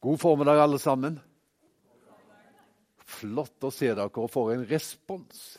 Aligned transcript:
God 0.00 0.20
formiddag, 0.20 0.60
alle 0.60 0.78
sammen. 0.78 1.18
Flott 3.04 3.66
å 3.66 3.70
se 3.74 3.90
dere 3.90 4.08
og 4.08 4.30
få 4.32 4.46
en 4.54 4.62
respons. 4.64 5.58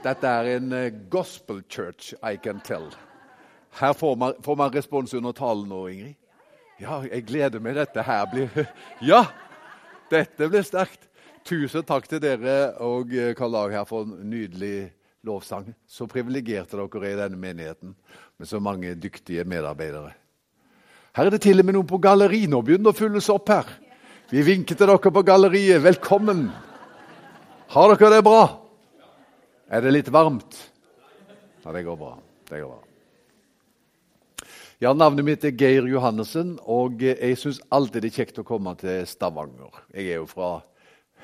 Dette 0.00 0.30
er 0.30 0.48
en 0.54 0.72
eh, 0.72 0.94
gospel 1.12 1.60
church, 1.68 2.14
I 2.24 2.38
can 2.40 2.62
tell. 2.64 2.88
Her 3.76 3.92
får 3.92 4.16
man, 4.16 4.38
får 4.40 4.56
man 4.56 4.72
respons 4.72 5.12
under 5.18 5.36
talen 5.36 5.68
nå, 5.68 5.82
Ingrid. 5.92 6.16
Ja, 6.80 7.02
jeg 7.04 7.26
gleder 7.28 7.60
meg. 7.60 7.76
Dette 7.76 8.04
her 8.04 8.24
blir 8.32 8.48
Ja! 9.12 9.26
Dette 10.08 10.48
blir 10.48 10.64
sterkt. 10.64 11.08
Tusen 11.44 11.84
takk 11.86 12.08
til 12.08 12.22
dere 12.22 12.76
og 12.80 13.12
eh, 13.12 13.34
Karl 13.36 13.52
Lag 13.52 13.76
her 13.76 13.88
for 13.88 14.08
en 14.08 14.30
nydelig 14.30 14.92
lovsang. 15.26 15.68
Så 15.84 16.08
privilegerte 16.08 16.78
dere 16.80 17.10
er 17.10 17.12
i 17.12 17.24
denne 17.26 17.40
menigheten 17.42 17.92
med 17.92 18.48
så 18.48 18.62
mange 18.62 18.96
dyktige 18.96 19.44
medarbeidere. 19.44 20.14
Her 21.16 21.30
er 21.30 21.32
det 21.32 21.46
til 21.46 21.62
og 21.62 21.64
med 21.64 21.72
noen 21.78 21.88
på 21.88 21.96
galleri. 22.04 22.42
Nå 22.44 22.58
begynner 22.60 22.90
det 22.90 22.92
å 22.92 22.98
fylles 22.98 23.30
opp 23.32 23.48
her. 23.48 23.68
Vi 24.28 24.42
vinker 24.44 24.76
til 24.76 24.90
dere 24.90 25.12
på 25.12 25.22
galleriet. 25.24 25.80
Velkommen. 25.80 26.42
Har 27.72 27.94
dere 27.94 28.18
det 28.18 28.24
bra? 28.26 28.42
Er 29.72 29.80
det 29.80 29.94
litt 29.94 30.10
varmt? 30.12 30.58
Ja, 31.64 31.72
det 31.72 31.86
går 31.86 31.96
bra. 31.96 32.12
Det 32.50 32.60
går 32.60 32.68
bra. 32.68 32.82
Ja, 34.84 34.92
Navnet 34.92 35.24
mitt 35.24 35.48
er 35.48 35.56
Geir 35.56 35.88
Johannessen, 35.88 36.58
og 36.68 37.00
jeg 37.00 37.40
syns 37.40 37.62
alltid 37.72 38.04
det 38.04 38.12
er 38.12 38.18
kjekt 38.20 38.44
å 38.44 38.44
komme 38.44 38.76
til 38.76 39.08
Stavanger. 39.08 39.72
Jeg 39.96 40.12
er 40.12 40.20
jo 40.20 40.28
fra 40.28 40.52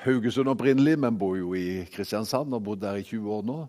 Haugesund 0.07 0.49
opprinnelig, 0.49 0.97
men 1.05 1.21
bor 1.21 1.37
jo 1.37 1.53
i 1.53 1.83
Kristiansand 1.93 2.49
og 2.49 2.63
har 2.63 2.65
bodd 2.65 2.81
der 2.81 2.97
i 2.97 3.05
20 3.05 3.37
år 3.37 3.45
nå. 3.45 3.61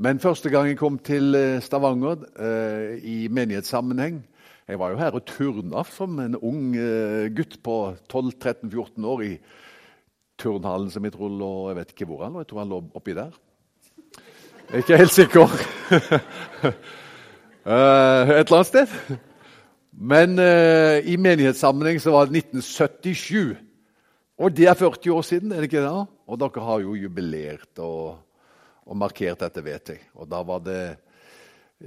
Men 0.00 0.16
første 0.22 0.48
gang 0.48 0.72
jeg 0.72 0.80
kom 0.80 0.96
til 1.04 1.36
Stavanger 1.60 2.24
eh, 2.40 3.02
i 3.04 3.18
menighetssammenheng 3.28 4.22
Jeg 4.70 4.78
var 4.78 4.92
jo 4.92 5.00
her 5.00 5.16
og 5.18 5.24
turna 5.26 5.82
som 5.90 6.20
en 6.22 6.36
ung 6.38 6.76
eh, 6.78 7.26
gutt 7.34 7.56
på 7.66 7.76
12-13-14 8.06 9.08
år 9.10 9.24
i 9.26 9.32
turnhallen 10.38 10.90
som 10.92 11.02
jeg 11.06 11.14
tror 11.16 11.32
lå 11.34 11.52
Jeg 11.72 11.78
vet 11.80 11.90
ikke 11.94 12.06
hvor 12.10 12.22
han 12.22 12.36
lå, 12.36 12.44
jeg 12.44 12.50
tror 12.52 12.62
han 12.62 12.70
lå 12.70 12.78
oppi 12.94 13.16
der. 13.18 13.34
Jeg 14.70 14.78
er 14.78 14.84
ikke 14.84 15.02
helt 15.04 15.18
sikker. 15.18 15.56
Eh, 17.62 18.30
et 18.40 18.48
eller 18.48 18.56
annet 18.56 18.66
sted. 18.66 19.18
Men 19.94 20.32
uh, 20.34 20.98
i 21.06 21.14
menighetssammenheng 21.14 22.00
så 22.02 22.10
var 22.10 22.26
det 22.26 22.40
1977. 22.48 23.52
Og 24.42 24.56
det 24.56 24.66
er 24.66 24.74
40 24.74 25.14
år 25.14 25.22
siden, 25.22 25.52
er 25.52 25.62
det 25.62 25.68
ikke 25.70 25.84
det? 25.84 25.92
Og 26.26 26.40
dere 26.42 26.64
har 26.66 26.82
jo 26.82 26.96
jubilert 26.98 27.78
og, 27.78 28.18
og 28.82 28.98
markert 28.98 29.44
dette, 29.44 29.62
vet 29.62 29.92
jeg. 29.94 30.02
Og 30.18 30.26
da 30.26 30.42
var 30.42 30.64
det 30.66 30.80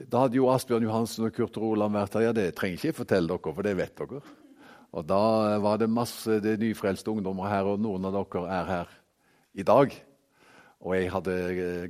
da 0.03 0.25
hadde 0.25 0.35
jo 0.35 0.49
Asbjørn 0.51 0.83
Johansen 0.83 1.27
og 1.27 1.35
Kurt 1.35 1.55
Roland 1.61 1.95
vært 1.95 2.17
her. 2.17 2.25
Ja, 2.27 2.33
det 2.35 2.49
trenger 2.57 2.75
ikke 2.75 2.89
jeg 2.89 2.97
fortelle 2.97 3.31
dere, 3.31 3.53
for 3.55 3.63
det 3.63 3.75
vet 3.79 4.01
dere. 4.01 4.19
Og 4.95 5.05
da 5.07 5.19
var 5.63 5.79
det 5.79 5.91
masse 5.91 6.39
det 6.43 6.57
nyfrelste 6.59 7.13
ungdommer 7.13 7.47
her, 7.51 7.69
og 7.69 7.79
noen 7.83 8.07
av 8.07 8.15
dere 8.17 8.43
er 8.57 8.69
her 8.71 8.91
i 9.55 9.65
dag. 9.67 9.95
Og 10.85 10.95
jeg 10.97 11.11
hadde 11.13 11.35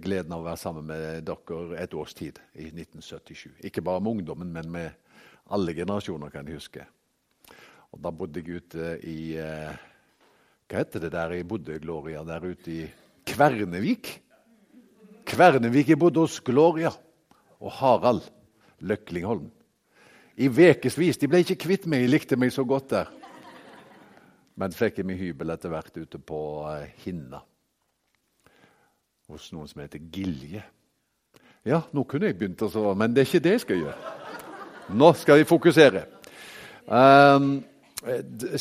gleden 0.04 0.36
av 0.36 0.44
å 0.44 0.48
være 0.48 0.62
sammen 0.62 0.86
med 0.90 1.26
dere 1.26 1.80
et 1.82 1.96
års 1.98 2.14
tid, 2.18 2.38
i 2.54 2.68
1977. 2.70 3.56
Ikke 3.70 3.84
bare 3.86 4.04
med 4.04 4.20
ungdommen, 4.20 4.54
men 4.54 4.70
med 4.74 5.18
alle 5.50 5.74
generasjoner, 5.78 6.34
kan 6.34 6.46
jeg 6.46 6.62
huske. 6.62 6.86
Og 7.94 8.02
da 8.04 8.12
bodde 8.14 8.44
jeg 8.44 8.62
ute 8.62 8.92
i 9.08 9.18
Hva 9.36 10.78
heter 10.82 11.06
det 11.06 11.12
der 11.14 11.34
jeg 11.38 11.48
bodde, 11.48 11.80
Gloria? 11.82 12.22
Der 12.26 12.46
ute 12.46 12.72
i 12.74 12.86
Kvernevik. 13.26 14.14
Kvernevik. 15.26 15.90
Jeg 15.90 16.02
bodde 16.02 16.22
hos 16.22 16.40
Gloria 16.46 16.94
og 17.60 17.72
Harald 17.80 18.22
Løklingholm. 18.80 19.50
I 20.38 20.50
ukevis. 20.50 21.18
De 21.18 21.28
ble 21.32 21.44
ikke 21.44 21.62
kvitt 21.64 21.86
meg, 21.88 22.04
de 22.04 22.12
likte 22.12 22.36
meg 22.36 22.52
så 22.52 22.66
godt 22.68 22.90
der. 22.92 23.12
Men 24.56 24.76
fikk 24.76 25.00
jeg 25.00 25.08
meg 25.08 25.20
hybel 25.20 25.52
etter 25.52 25.72
hvert 25.72 25.96
ute 25.98 26.20
på 26.20 26.40
Hinna 27.04 27.42
hos 29.32 29.50
noen 29.56 29.70
som 29.70 29.82
heter 29.82 30.04
Gilje. 30.14 30.62
Ja, 31.66 31.82
nå 31.98 32.04
kunne 32.06 32.30
jeg 32.30 32.38
begynt, 32.38 32.62
altså, 32.62 32.92
men 32.94 33.14
det 33.14 33.24
er 33.24 33.30
ikke 33.30 33.44
det 33.46 33.56
jeg 33.56 33.64
skal 33.64 33.80
gjøre. 33.82 34.12
Nå 34.94 35.08
skal 35.18 35.40
vi 35.40 35.48
fokusere. 35.50 36.04
Um, 36.86 37.64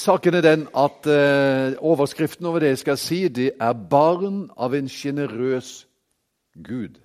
saken 0.00 0.38
er 0.38 0.44
den 0.46 0.64
at 0.72 1.10
uh, 1.10 1.76
overskriften 1.84 2.48
over 2.48 2.64
det 2.64 2.72
jeg 2.72 2.80
skal 2.80 2.98
si, 2.98 3.20
det 3.28 3.50
er 3.60 3.72
'barn 3.72 4.48
av 4.56 4.74
en 4.74 4.88
sjenerøs 4.88 5.86
Gud'. 6.56 7.03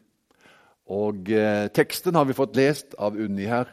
Og 0.89 1.29
eh, 1.31 1.67
Teksten 1.73 2.17
har 2.17 2.25
vi 2.25 2.37
fått 2.37 2.57
lest 2.57 2.95
av 2.97 3.17
Unni 3.19 3.47
her. 3.49 3.69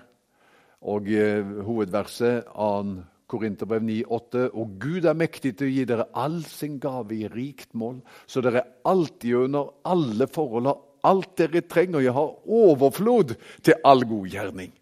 Og 0.86 1.08
eh, 1.08 1.44
hovedverset 1.66 2.50
2. 2.52 3.04
Korinterbrev 3.26 3.82
9,8.: 3.82 4.42
Og 4.54 4.76
Gud 4.78 5.06
er 5.08 5.18
mektig 5.18 5.56
til 5.58 5.66
å 5.66 5.72
gi 5.74 5.86
dere 5.88 6.06
all 6.14 6.42
sin 6.46 6.76
gave 6.78 7.16
i 7.16 7.26
rikt 7.26 7.72
mål, 7.74 7.98
så 8.30 8.42
dere 8.44 8.62
alltid 8.86 9.48
under 9.48 9.72
alle 9.82 10.28
forhold 10.30 10.70
har 10.70 10.82
alt 11.10 11.32
dere 11.38 11.64
trenger. 11.66 12.04
Jeg 12.04 12.14
har 12.14 12.36
overflod 12.46 13.34
til 13.66 13.80
all 13.86 14.06
god 14.06 14.28
gjerning. 14.30 14.74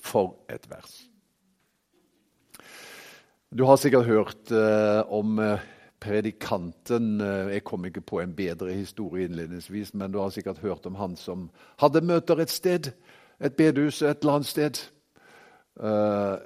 For 0.00 0.34
et 0.48 0.64
vers. 0.70 0.92
Du 3.52 3.66
har 3.68 3.76
sikkert 3.80 4.06
hørt 4.08 4.52
eh, 4.54 5.00
om 5.12 5.40
eh, 5.42 5.60
predikanten 6.00 7.20
Jeg 7.52 7.64
kom 7.64 7.84
ikke 7.84 8.00
på 8.00 8.20
en 8.20 8.34
bedre 8.36 8.72
historie 8.72 9.28
innledningsvis, 9.28 9.94
men 9.94 10.12
du 10.12 10.18
har 10.18 10.30
sikkert 10.30 10.58
hørt 10.58 10.86
om 10.86 10.94
han 10.94 11.16
som 11.16 11.50
hadde 11.80 12.00
møter 12.00 12.40
et 12.40 12.50
sted, 12.50 12.92
et 13.40 13.56
bedehus 13.56 14.02
et 14.02 14.22
eller 14.22 14.40
annet 14.40 14.46
sted. 14.46 14.80
Uh, 15.80 16.36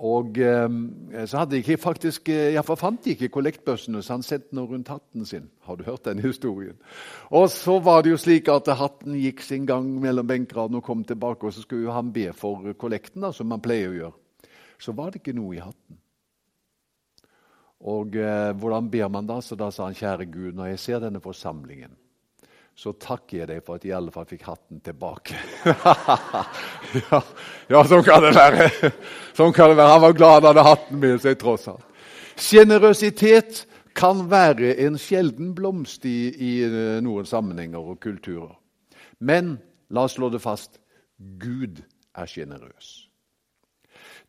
og 0.00 0.38
eh, 0.40 1.26
så 1.28 1.42
hadde 1.42 1.58
jeg 1.60 1.78
faktisk, 1.78 2.30
Iallfall 2.32 2.78
fant 2.80 3.04
de 3.04 3.12
ikke 3.12 3.28
kollektbøssene, 3.34 4.00
så 4.02 4.16
han 4.16 4.24
sendte 4.24 4.56
noe 4.56 4.70
rundt 4.70 4.88
hatten 4.88 5.26
sin. 5.28 5.50
Har 5.68 5.76
du 5.76 5.84
hørt 5.84 6.06
den 6.08 6.22
historien? 6.24 6.78
Og 7.28 7.50
så 7.52 7.76
var 7.84 8.02
det 8.02 8.14
jo 8.14 8.20
slik 8.20 8.48
at 8.48 8.70
hatten 8.80 9.18
gikk 9.20 9.44
sin 9.44 9.66
gang 9.68 9.90
mellom 10.00 10.26
benkradene 10.30 10.80
og 10.80 10.86
kom 10.88 11.04
tilbake, 11.04 11.46
og 11.46 11.52
så 11.52 11.66
skulle 11.66 11.84
jo 11.84 11.92
han 11.92 12.14
be 12.16 12.30
for 12.32 12.72
kollekten, 12.80 13.28
som 13.36 13.52
han 13.52 13.60
pleier 13.60 13.92
å 13.92 13.98
gjøre. 13.98 14.48
Så 14.80 14.96
var 14.96 15.12
det 15.12 15.20
ikke 15.20 15.36
noe 15.36 15.58
i 15.58 15.60
hatten. 15.60 16.00
Og 17.88 18.16
eh, 18.16 18.52
hvordan 18.60 18.90
ber 18.92 19.08
man 19.08 19.28
da? 19.28 19.40
Så 19.40 19.56
da 19.56 19.70
sa 19.72 19.86
han, 19.86 19.96
kjære 19.96 20.28
Gud, 20.28 20.52
når 20.56 20.74
jeg 20.74 20.82
ser 20.82 21.02
denne 21.04 21.20
forsamlingen, 21.24 21.94
så 22.76 22.92
takker 22.96 23.42
jeg 23.42 23.48
deg 23.50 23.64
for 23.64 23.76
at 23.76 23.84
jeg 23.84 23.92
i 23.92 23.96
alle 23.96 24.12
fall 24.12 24.28
fikk 24.28 24.44
hatten 24.48 24.80
tilbake. 24.84 25.36
ja, 27.00 27.20
ja, 27.72 27.82
sånn 27.88 28.04
kan 28.06 28.24
det 28.24 28.32
være. 28.36 28.68
Sånn 29.36 29.52
kan 29.56 29.72
det 29.72 29.80
være. 29.80 29.94
Han 29.96 30.04
var 30.04 30.16
glad 30.16 30.36
han 30.38 30.48
hadde 30.50 30.66
hatten 30.68 31.02
med 31.02 31.20
seg, 31.24 31.36
tross 31.40 31.68
alt. 31.72 31.84
Sjenerøsitet 32.40 33.64
kan 33.96 34.22
være 34.30 34.72
en 34.86 34.96
sjelden 35.00 35.52
blomst 35.56 36.06
i, 36.08 36.30
i 36.32 36.52
noen 37.04 37.28
sammenhenger 37.28 37.92
og 37.92 38.00
kulturer. 38.00 38.54
Men 39.20 39.58
la 39.92 40.06
oss 40.08 40.16
slå 40.16 40.30
det 40.32 40.40
fast 40.40 40.78
Gud 41.40 41.82
er 42.16 42.28
sjenerøs. 42.30 42.90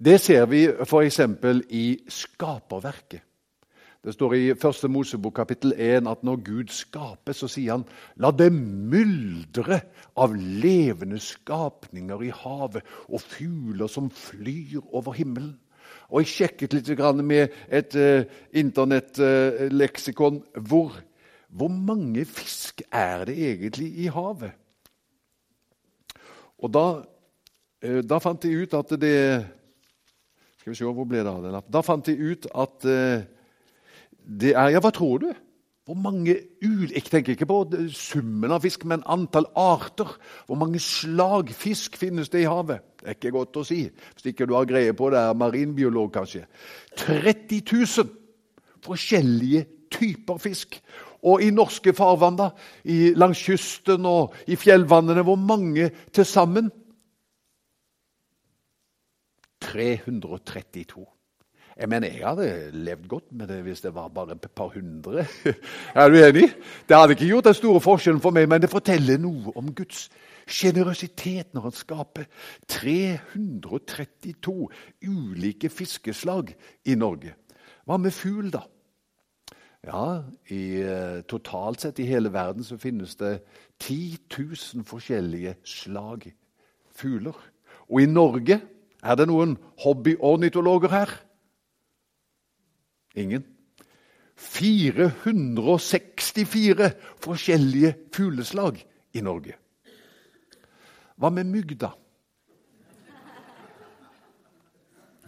Det 0.01 0.17
ser 0.19 0.47
vi 0.49 0.65
f.eks. 0.67 1.19
i 1.69 1.85
skaperverket. 2.09 3.23
Det 4.01 4.15
står 4.15 4.33
i 4.33 4.45
1. 4.49 4.87
Mosebok 4.89 5.35
kapittel 5.37 5.75
1 5.77 6.07
at 6.09 6.23
når 6.25 6.39
Gud 6.41 6.71
skaper, 6.73 7.35
så 7.37 7.45
sier 7.45 7.75
han 7.75 7.83
La 8.17 8.31
det 8.33 8.49
myldre 8.49 9.77
av 10.17 10.33
levende 10.33 11.19
skapninger 11.21 12.23
i 12.25 12.31
havet 12.33 12.81
og 13.05 13.21
fugler 13.21 13.91
som 13.91 14.09
flyr 14.09 14.79
over 14.89 15.13
himmelen. 15.13 15.53
Og 16.09 16.23
Jeg 16.23 16.31
sjekket 16.31 16.73
litt 16.73 16.89
med 17.23 17.53
et 17.69 17.95
uh, 17.95 18.25
internettleksikon. 18.51 20.41
Uh, 20.49 20.61
hvor, 20.61 20.95
hvor 21.47 21.69
mange 21.69 22.25
fisk 22.25 22.81
er 22.91 23.25
det 23.25 23.37
egentlig 23.37 23.91
i 24.01 24.07
havet? 24.07 24.51
Og 26.57 26.73
da, 26.73 27.03
uh, 27.85 28.01
da 28.01 28.17
fant 28.17 28.41
de 28.41 28.49
ut 28.49 28.73
at 28.73 28.97
det 29.01 29.45
Skal 30.57 30.71
vi 30.71 30.75
se, 30.75 30.85
hvor 30.85 31.05
ble 31.05 31.21
det 31.21 31.29
av 31.29 31.43
det? 31.43 31.63
Da 31.69 31.81
fant 31.85 32.05
de 32.05 32.17
ut 32.17 32.47
at 32.49 32.89
det 34.25 34.53
er 34.55 34.75
Ja, 34.75 34.81
hva 34.83 34.91
tror 34.93 35.23
du? 35.23 35.31
Hvor 35.85 35.97
mange 35.97 36.35
Jeg 36.61 37.03
tenker 37.03 37.33
ikke 37.33 37.47
på 37.49 37.65
summen 37.89 38.51
av 38.53 38.61
fisk, 38.61 38.85
men 38.85 39.03
antall 39.09 39.47
arter. 39.57 40.07
Hvor 40.45 40.55
mange 40.55 40.79
slag 40.79 41.49
fisk 41.49 41.97
finnes 41.97 42.29
det 42.29 42.43
i 42.43 42.49
havet? 42.49 42.83
Det 43.01 43.07
er 43.07 43.17
ikke 43.17 43.33
godt 43.33 43.57
å 43.57 43.65
si. 43.65 43.89
Hvis 43.89 44.29
ikke 44.29 44.45
du 44.45 44.53
har 44.55 44.69
greie 44.69 44.93
på 44.93 45.09
det, 45.09 45.19
er 45.19 45.33
marinbiolog 45.33 46.13
kanskje. 46.13 46.45
30 47.01 47.63
000 47.73 48.11
forskjellige 48.85 49.65
typer 49.91 50.37
fisk. 50.37 50.77
Og 51.23 51.41
i 51.41 51.49
norske 51.53 51.93
farvann, 51.93 52.37
da, 52.37 52.51
i, 52.85 53.13
langs 53.17 53.41
kysten 53.41 54.05
og 54.09 54.37
i 54.47 54.55
fjellvannene, 54.57 55.25
hvor 55.25 55.37
mange 55.37 55.89
til 56.13 56.25
sammen? 56.25 56.69
332. 59.61 61.05
Jeg 61.81 61.89
mener, 61.89 62.11
jeg 62.13 62.27
hadde 62.27 62.69
levd 62.77 63.07
godt 63.09 63.31
med 63.33 63.47
det 63.49 63.55
hvis 63.65 63.79
det 63.81 63.89
var 63.95 64.11
bare 64.13 64.35
et 64.35 64.43
par 64.55 64.67
hundre. 64.69 65.25
Er 65.97 66.09
du 66.13 66.17
enig? 66.19 66.51
Det 66.85 66.97
hadde 66.97 67.15
ikke 67.15 67.25
gjort 67.25 67.47
den 67.47 67.55
store 67.57 67.81
forskjellen 67.81 68.21
for 68.21 68.29
meg, 68.35 68.45
men 68.49 68.61
det 68.61 68.69
forteller 68.69 69.17
noe 69.17 69.49
om 69.57 69.73
Guds 69.73 70.11
sjenerøsitet 70.45 71.55
når 71.55 71.61
han 71.65 71.73
skaper 71.73 72.27
332 72.69 74.69
ulike 75.09 75.69
fiskeslag 75.73 76.53
i 76.85 76.95
Norge. 77.01 77.33
Hva 77.89 77.97
med 77.97 78.13
fugl, 78.13 78.53
da? 78.53 78.61
Ja, 79.81 80.21
i, 80.53 80.85
eh, 80.85 81.25
Totalt 81.25 81.81
sett 81.81 81.97
i 81.97 82.05
hele 82.05 82.29
verden 82.29 82.61
så 82.63 82.77
finnes 82.77 83.17
det 83.17 83.41
10 83.79 84.29
000 84.37 84.85
forskjellige 84.85 85.55
slag 85.65 86.29
fugler. 86.93 87.33
Og 87.89 88.05
i 88.05 88.07
Norge 88.13 88.61
er 89.01 89.17
det 89.17 89.25
noen 89.33 89.57
hobbyornitologer 89.81 90.93
her? 90.93 91.17
Ingen. 93.15 93.43
464 94.41 96.91
forskjellige 97.21 97.93
fugleslag 98.15 98.85
i 99.13 99.21
Norge. 99.21 99.53
Hva 101.21 101.29
med 101.29 101.45
mygg, 101.51 101.75
da? 101.81 101.89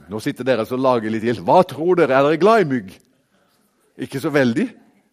Nå 0.09 0.19
sitter 0.19 0.43
dere 0.47 0.65
og 0.65 0.79
lager 0.79 1.09
litt 1.13 1.23
ild. 1.27 1.39
Hva 1.45 1.63
tror 1.67 1.95
dere? 1.99 2.13
Er 2.17 2.23
dere 2.27 2.41
glad 2.41 2.61
i 2.63 2.71
mygg? 2.71 2.87
Ikke 4.03 4.19
så 4.19 4.29
veldig? 4.33 4.67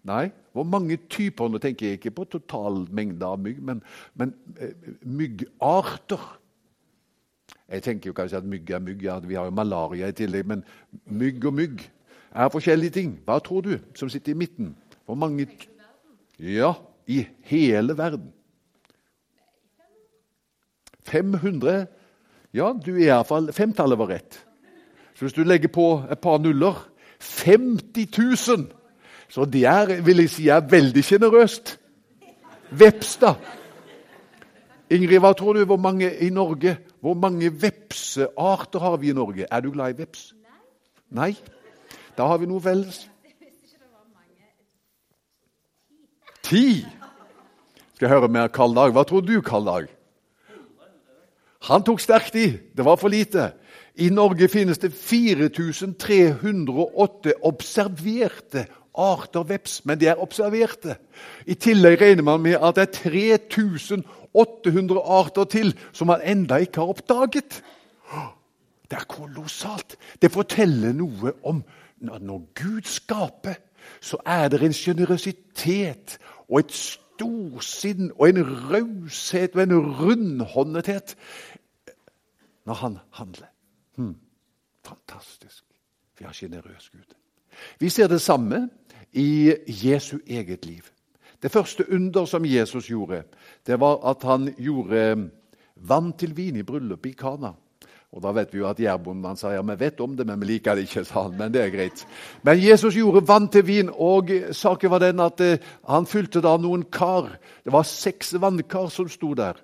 Nei. 0.09 0.31
Hvor 0.57 0.67
mange 0.67 0.97
typer? 1.11 1.49
Nå 1.51 1.59
tenker 1.63 1.87
jeg 1.87 1.95
ikke 2.01 2.17
på 2.17 2.25
totalmengde 2.33 3.27
av 3.27 3.39
mygg, 3.43 3.59
men, 3.63 3.83
men 4.19 4.29
eh, 4.59 4.75
myggarter. 5.05 6.23
Jeg 7.71 7.85
tenker 7.87 8.11
jo 8.11 8.17
kanskje 8.17 8.41
at 8.41 8.51
mygg 8.51 8.71
er 8.75 8.83
mygg, 8.83 9.05
ja, 9.07 9.21
vi 9.23 9.37
har 9.39 9.47
jo 9.47 9.55
malaria 9.55 10.09
i 10.11 10.17
tillegg, 10.17 10.49
men 10.51 10.65
mygg 11.07 11.45
og 11.47 11.55
mygg 11.55 11.85
er 12.35 12.53
forskjellige 12.53 12.91
ting. 12.91 13.17
Hva 13.25 13.39
tror 13.39 13.61
du, 13.61 13.79
som 13.95 14.09
sitter 14.09 14.33
i 14.33 14.39
midten? 14.39 14.77
Hvor 15.05 15.15
mange 15.15 15.49
Ja, 16.39 16.73
i 17.07 17.27
hele 17.43 17.97
verden. 17.99 18.33
500? 21.05 21.87
Ja, 22.55 22.73
du 22.87 22.95
er 22.95 23.05
iallfall 23.05 23.53
Femtallet 23.53 23.99
var 23.99 24.09
rett. 24.09 24.47
Så 25.15 25.27
hvis 25.27 25.33
du 25.33 25.43
legger 25.45 25.69
på 25.69 26.05
et 26.11 26.19
par 26.19 26.39
nuller 26.39 26.89
50 27.21 28.19
000! 28.49 28.67
Så 29.29 29.45
det 29.45 29.65
er, 29.65 30.03
vil 30.03 30.17
jeg 30.25 30.31
si, 30.31 30.49
er 30.49 30.61
veldig 30.61 31.05
sjenerøst. 31.05 31.77
Vepstad. 32.71 33.35
Ingrid, 34.91 35.21
hva 35.23 35.31
tror 35.39 35.55
du 35.55 35.65
hvor 35.65 35.79
mange 35.79 36.09
i 36.19 36.31
Norge? 36.35 36.77
Hvor 37.01 37.15
mange 37.15 37.53
vepsearter 37.63 38.83
har 38.83 38.97
vi 38.97 39.11
i 39.11 39.15
Norge? 39.15 39.47
Er 39.51 39.61
du 39.61 39.71
glad 39.71 39.95
i 39.95 39.99
veps? 40.03 40.33
Nei? 41.11 41.35
Da 42.17 42.23
har 42.31 42.39
vi 42.39 42.47
noe 42.51 42.63
felles. 42.65 42.99
Ti! 46.47 46.67
Skal 47.95 48.07
jeg 48.07 48.15
høre 48.15 48.33
mer 48.33 48.49
Karl 48.49 48.75
Dag. 48.75 48.93
Hva 48.97 49.05
tror 49.07 49.23
du, 49.23 49.43
Karl 49.45 49.65
Dag? 49.69 49.85
Han 51.69 51.83
tok 51.85 52.01
sterkt 52.01 52.35
i. 52.41 52.57
Det 52.73 52.85
var 52.85 52.97
for 52.97 53.09
lite. 53.13 53.53
I 54.01 54.09
Norge 54.09 54.49
finnes 54.49 54.79
det 54.81 54.97
4308 54.97 57.33
observerte 57.45 58.65
arter 58.97 59.45
veps, 59.47 59.85
men 59.85 59.99
de 60.01 60.07
er 60.11 60.23
observerte. 60.23 60.97
I 61.47 61.55
tillegg 61.55 62.01
regner 62.01 62.23
man 62.27 62.43
med 62.43 62.57
at 62.57 62.75
det 62.79 62.89
er 62.89 62.95
3800 63.53 65.01
arter 65.05 65.45
til 65.53 65.75
som 65.93 66.07
man 66.11 66.21
enda 66.25 66.57
ikke 66.65 66.81
har 66.81 66.89
oppdaget. 66.95 67.63
Det 68.91 68.99
er 68.99 69.07
kolossalt. 69.07 69.95
Det 70.23 70.33
forteller 70.33 70.93
noe 70.97 71.33
om 71.47 71.63
når 72.01 72.39
Gud 72.55 72.83
skaper, 72.83 73.55
så 74.01 74.17
er 74.27 74.49
det 74.49 74.63
en 74.63 74.73
sjenerøsitet 74.73 76.19
og 76.49 76.59
et 76.59 76.73
storsinn 76.73 78.13
og 78.17 78.29
en 78.29 78.43
raushet 78.71 79.57
og 79.57 79.63
en 79.63 79.77
rundhåndethet 80.01 81.17
når 82.67 82.75
han 82.75 82.99
handler. 83.11 83.47
Hmm. 83.97 84.17
Fantastisk. 84.85 85.65
Vi 86.19 86.25
har 86.25 86.33
sjenerøs 86.33 86.91
Gud. 86.91 87.15
Vi 87.79 87.89
ser 87.89 88.09
det 88.09 88.21
samme 88.21 88.69
i 89.13 89.55
Jesu 89.67 90.19
eget 90.27 90.67
liv. 90.67 90.83
Det 91.43 91.51
første 91.51 91.93
under 91.93 92.25
som 92.25 92.45
Jesus 92.45 92.87
gjorde, 92.87 93.23
det 93.67 93.81
var 93.81 94.11
at 94.11 94.23
han 94.23 94.55
gjorde 94.59 95.31
vann 95.77 96.13
til 96.13 96.37
vin 96.37 96.57
i 96.57 96.63
bryllupet 96.63 97.11
i 97.11 97.13
Kana. 97.13 97.53
Og 98.11 98.23
Da 98.23 98.33
vet 98.35 98.51
vi 98.51 98.59
jo 98.59 98.67
at 98.67 98.81
jærbonden 98.83 99.37
sa 99.39 99.53
ja, 99.55 99.63
vi 99.63 99.77
vet 99.79 100.01
om 100.03 100.17
det, 100.19 100.27
men 100.27 100.41
vi 100.41 100.49
liker 100.49 100.75
det 100.75 100.89
ikke. 100.89 101.05
sa 101.07 101.29
han, 101.29 101.37
men 101.39 101.53
det 101.55 101.63
er 101.63 101.71
greit. 101.71 102.07
Men 102.43 102.59
Jesus 102.59 102.97
gjorde 102.99 103.23
vann 103.29 103.47
til 103.49 103.67
vin, 103.67 103.91
og 103.91 104.33
saken 104.51 104.91
var 104.91 104.99
den 104.99 105.21
at 105.23 105.41
eh, 105.41 105.63
han 105.87 106.07
fylte 106.11 106.43
da 106.43 106.57
noen 106.59 106.89
kar. 106.91 107.37
Det 107.65 107.73
var 107.73 107.87
seks 107.87 108.35
vannkar 108.43 108.91
som 108.91 109.09
sto 109.09 109.31
der. 109.39 109.63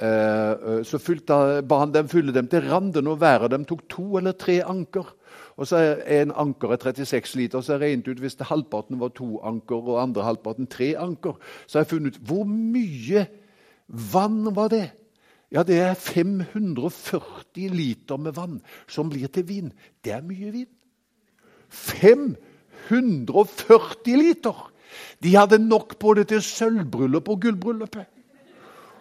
Eh, 0.00 0.08
eh, 0.08 0.80
så 0.88 0.98
fylte, 0.98 1.60
ba 1.68 1.82
han 1.82 1.92
dem 1.92 2.08
fylle 2.08 2.32
dem 2.32 2.48
til 2.48 2.64
randen, 2.64 3.12
og 3.12 3.20
hver 3.20 3.44
av 3.44 3.52
dem 3.52 3.68
tok 3.68 3.84
to 3.92 4.16
eller 4.16 4.32
tre 4.40 4.62
anker. 4.64 5.12
Og 5.60 5.68
så 5.68 5.76
er 5.76 6.22
En 6.22 6.32
anker 6.32 6.72
er 6.72 6.80
36 6.80 7.36
liter, 7.36 7.60
så 7.60 7.76
jeg 7.76 7.80
regnet 7.80 8.08
ut 8.08 8.20
hvis 8.20 8.40
det 8.40 8.48
halvparten 8.48 9.00
var 9.00 9.12
to 9.12 9.38
anker 9.44 9.76
og 9.76 10.02
andre 10.02 10.24
halvparten 10.24 10.66
tre 10.66 10.94
anker. 10.96 11.36
Så 11.66 11.78
har 11.78 11.84
jeg 11.84 11.92
funnet 11.92 12.16
ut 12.16 12.26
hvor 12.26 12.44
mye 12.48 13.26
vann 13.86 14.56
var 14.56 14.68
det. 14.68 14.90
Ja, 15.52 15.62
det 15.62 15.78
er 15.84 15.94
540 15.94 17.68
liter 17.76 18.16
med 18.16 18.32
vann 18.36 18.62
som 18.88 19.10
blir 19.12 19.28
til 19.28 19.48
vin. 19.48 19.72
Det 20.04 20.12
er 20.16 20.22
mye 20.24 20.52
vin. 20.52 20.68
540 21.68 24.16
liter! 24.16 24.72
De 25.22 25.36
hadde 25.36 25.58
nok 25.58 25.98
både 25.98 26.24
til 26.24 26.42
sølvbryllupet 26.42 27.32
og 27.32 27.40
gullbryllupet. 27.40 28.06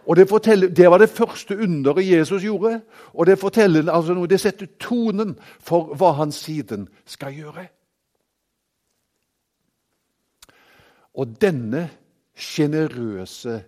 Og 0.06 0.16
det, 0.16 0.30
det, 0.78 0.92
var 0.92 0.98
det 0.98 1.10
første 1.10 1.58
underet 1.58 2.12
Jesus 2.12 2.44
gjorde. 2.44 2.82
Og 3.14 3.26
det 3.26 3.40
forteller 3.40 3.92
altså 3.92 4.26
det 4.26 4.40
setter 4.40 4.68
tonen 4.80 5.40
for 5.60 5.96
hva 5.96 6.12
han 6.12 6.32
siden 6.32 6.90
skal 7.06 7.34
gjøre. 7.34 7.68
Og 11.14 11.42
denne 11.42 11.90
sjenerøse 12.36 13.64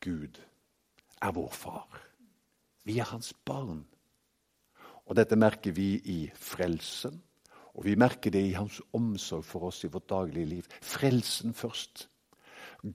Gud 0.00 0.40
er 1.22 1.32
vår 1.32 1.50
far. 1.52 2.05
Vi 2.86 3.00
er 3.02 3.08
hans 3.10 3.32
barn. 3.44 3.82
Og 5.06 5.16
dette 5.18 5.38
merker 5.38 5.74
vi 5.74 5.96
i 6.06 6.18
frelsen, 6.34 7.18
og 7.74 7.84
vi 7.84 7.96
merker 7.98 8.30
det 8.30 8.44
i 8.46 8.54
hans 8.56 8.78
omsorg 8.94 9.44
for 9.44 9.68
oss 9.68 9.82
i 9.84 9.90
vårt 9.90 10.08
daglige 10.10 10.46
liv. 10.46 10.70
Frelsen 10.82 11.54
først. 11.54 12.06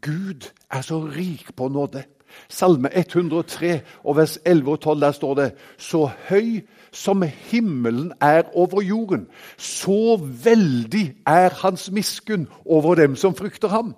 Gud 0.01 0.47
er 0.71 0.81
så 0.81 1.01
rik 1.03 1.51
på 1.55 1.67
nåde. 1.67 2.03
Salme 2.49 2.87
103 2.95 3.81
og 4.07 4.15
vers 4.15 4.37
11 4.45 4.71
og 4.71 4.79
12, 4.79 5.01
der 5.01 5.11
står 5.11 5.33
det 5.35 5.47
Så 5.77 6.05
høy 6.29 6.61
som 6.91 7.21
himmelen 7.21 8.13
er 8.21 8.47
over 8.55 8.81
jorden, 8.81 9.27
så 9.57 10.15
veldig 10.21 11.15
er 11.27 11.49
hans 11.49 11.89
miskunn 11.91 12.47
over 12.65 12.95
dem 12.95 13.15
som 13.15 13.35
frykter 13.35 13.67
ham. 13.67 13.95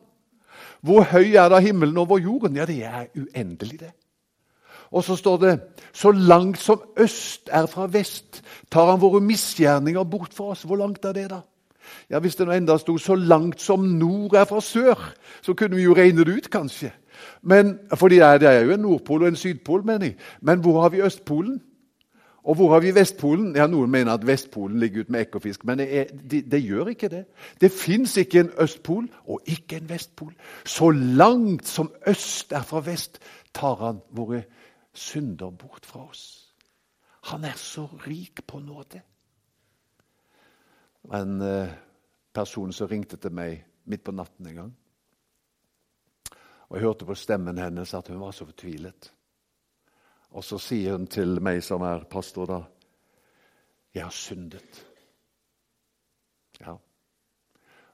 Hvor 0.82 1.04
høy 1.04 1.36
er 1.38 1.50
da 1.50 1.60
himmelen 1.60 1.98
over 1.98 2.18
jorden? 2.18 2.56
Ja, 2.56 2.66
det 2.66 2.84
er 2.84 3.06
uendelig, 3.16 3.80
det. 3.80 3.94
Og 4.94 5.04
så 5.04 5.16
står 5.16 5.38
det 5.38 5.60
Så 5.94 6.12
langt 6.12 6.58
som 6.58 6.82
øst 6.98 7.50
er 7.52 7.66
fra 7.66 7.88
vest, 7.88 8.42
tar 8.72 8.92
han 8.92 9.02
våre 9.02 9.22
misgjerninger 9.22 10.04
bort 10.04 10.34
fra 10.34 10.44
oss. 10.54 10.64
Hvor 10.64 10.76
langt 10.76 11.06
er 11.06 11.14
det, 11.14 11.30
da? 11.30 11.40
Ja, 12.10 12.20
Hvis 12.20 12.36
det 12.36 12.48
nå 12.48 12.54
enda 12.54 12.78
sto 12.78 12.98
'så 12.98 13.16
langt 13.16 13.62
som 13.62 13.80
nord 13.80 14.34
er 14.34 14.46
fra 14.46 14.62
sør', 14.62 15.14
så 15.42 15.54
kunne 15.54 15.76
vi 15.76 15.84
jo 15.84 15.94
regne 15.94 16.26
det 16.26 16.38
ut, 16.38 16.50
kanskje. 16.50 16.92
Men, 17.42 17.80
fordi 17.96 18.16
det 18.16 18.44
er 18.44 18.62
jo 18.62 18.72
en 18.72 18.80
nordpol 18.80 19.22
og 19.22 19.28
en 19.28 19.36
sydpol, 19.36 19.86
mener 19.86 20.06
jeg. 20.06 20.16
Men 20.42 20.60
hvor 20.60 20.82
har 20.82 20.90
vi 20.90 21.02
Østpolen? 21.02 21.62
Og 22.44 22.56
hvor 22.56 22.74
har 22.74 22.80
vi 22.80 22.96
Vestpolen? 22.96 23.56
Ja, 23.56 23.68
Noen 23.68 23.92
mener 23.92 24.12
at 24.12 24.28
Vestpolen 24.28 24.80
ligger 24.80 25.02
ut 25.02 25.10
med 25.10 25.22
Ekofisk, 25.22 25.66
men 25.66 25.80
det, 25.80 26.00
er, 26.00 26.04
det, 26.32 26.52
det 26.52 26.64
gjør 26.64 26.88
ikke 26.88 27.08
det. 27.08 27.26
Det 27.62 27.72
fins 27.72 28.18
ikke 28.18 28.40
en 28.40 28.50
Østpol 28.60 29.08
og 29.28 29.40
ikke 29.46 29.76
en 29.76 29.90
Vestpol. 29.90 30.34
Så 30.66 30.90
langt 30.92 31.68
som 31.68 31.92
øst 32.08 32.52
er 32.52 32.62
fra 32.62 32.80
vest, 32.80 33.20
tar 33.54 33.76
han 33.86 34.02
våre 34.12 34.44
synder 34.94 35.52
bort 35.52 35.86
fra 35.86 36.06
oss. 36.10 36.54
Han 37.30 37.44
er 37.44 37.58
så 37.58 37.88
rik 38.08 38.46
på 38.48 38.60
nåde. 38.60 39.02
En 41.14 41.42
uh, 41.42 41.74
person 42.34 42.74
som 42.74 42.88
ringte 42.88 43.18
til 43.18 43.34
meg 43.34 43.64
midt 43.90 44.04
på 44.04 44.14
natten 44.16 44.48
en 44.48 44.56
gang. 44.56 44.72
Og 46.70 46.78
Jeg 46.78 46.86
hørte 46.86 47.06
på 47.06 47.16
stemmen 47.16 47.58
hennes 47.58 47.94
at 47.94 48.08
hun 48.08 48.22
var 48.22 48.32
så 48.32 48.46
fortvilet. 48.46 49.12
Og 50.34 50.44
så 50.44 50.58
sier 50.58 50.98
hun 50.98 51.08
til 51.08 51.38
meg 51.44 51.62
som 51.64 51.82
er 51.86 52.08
pastor, 52.10 52.46
da 52.46 52.64
'Jeg 53.94 54.04
har 54.04 54.12
syndet'. 54.12 54.86
Ja. 56.60 56.76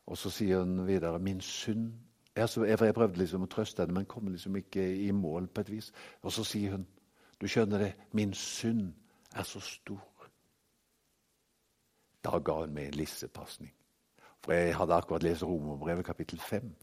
Og 0.06 0.18
så 0.18 0.30
sier 0.30 0.60
hun 0.60 0.88
videre 0.88 1.20
'Min 1.20 1.42
synd' 1.42 2.09
jeg, 2.40 2.80
jeg 2.82 2.94
prøvde 2.94 3.18
liksom 3.18 3.44
å 3.44 3.50
trøste 3.52 3.84
henne, 3.84 3.94
men 3.94 4.08
kom 4.10 4.28
liksom 4.32 4.56
ikke 4.56 4.84
i 5.06 5.12
mål 5.12 5.48
på 5.48 5.62
et 5.62 5.72
vis. 5.72 5.92
Og 6.22 6.32
så 6.32 6.44
sier 6.44 6.78
hun 6.78 6.88
'Du 7.40 7.48
skjønner 7.48 7.78
det, 7.78 7.94
min 8.12 8.34
synd 8.34 8.94
er 9.36 9.44
så 9.44 9.60
stor'. 9.60 10.30
Da 12.24 12.40
ga 12.40 12.54
hun 12.60 12.74
meg 12.74 12.88
en 12.88 12.94
lissepasning. 13.00 13.74
For 14.44 14.52
jeg 14.54 14.76
hadde 14.76 14.94
akkurat 14.94 15.24
lest 15.24 15.44
Romerbrevet 15.44 16.06
kapittel 16.06 16.40
5. 16.40 16.76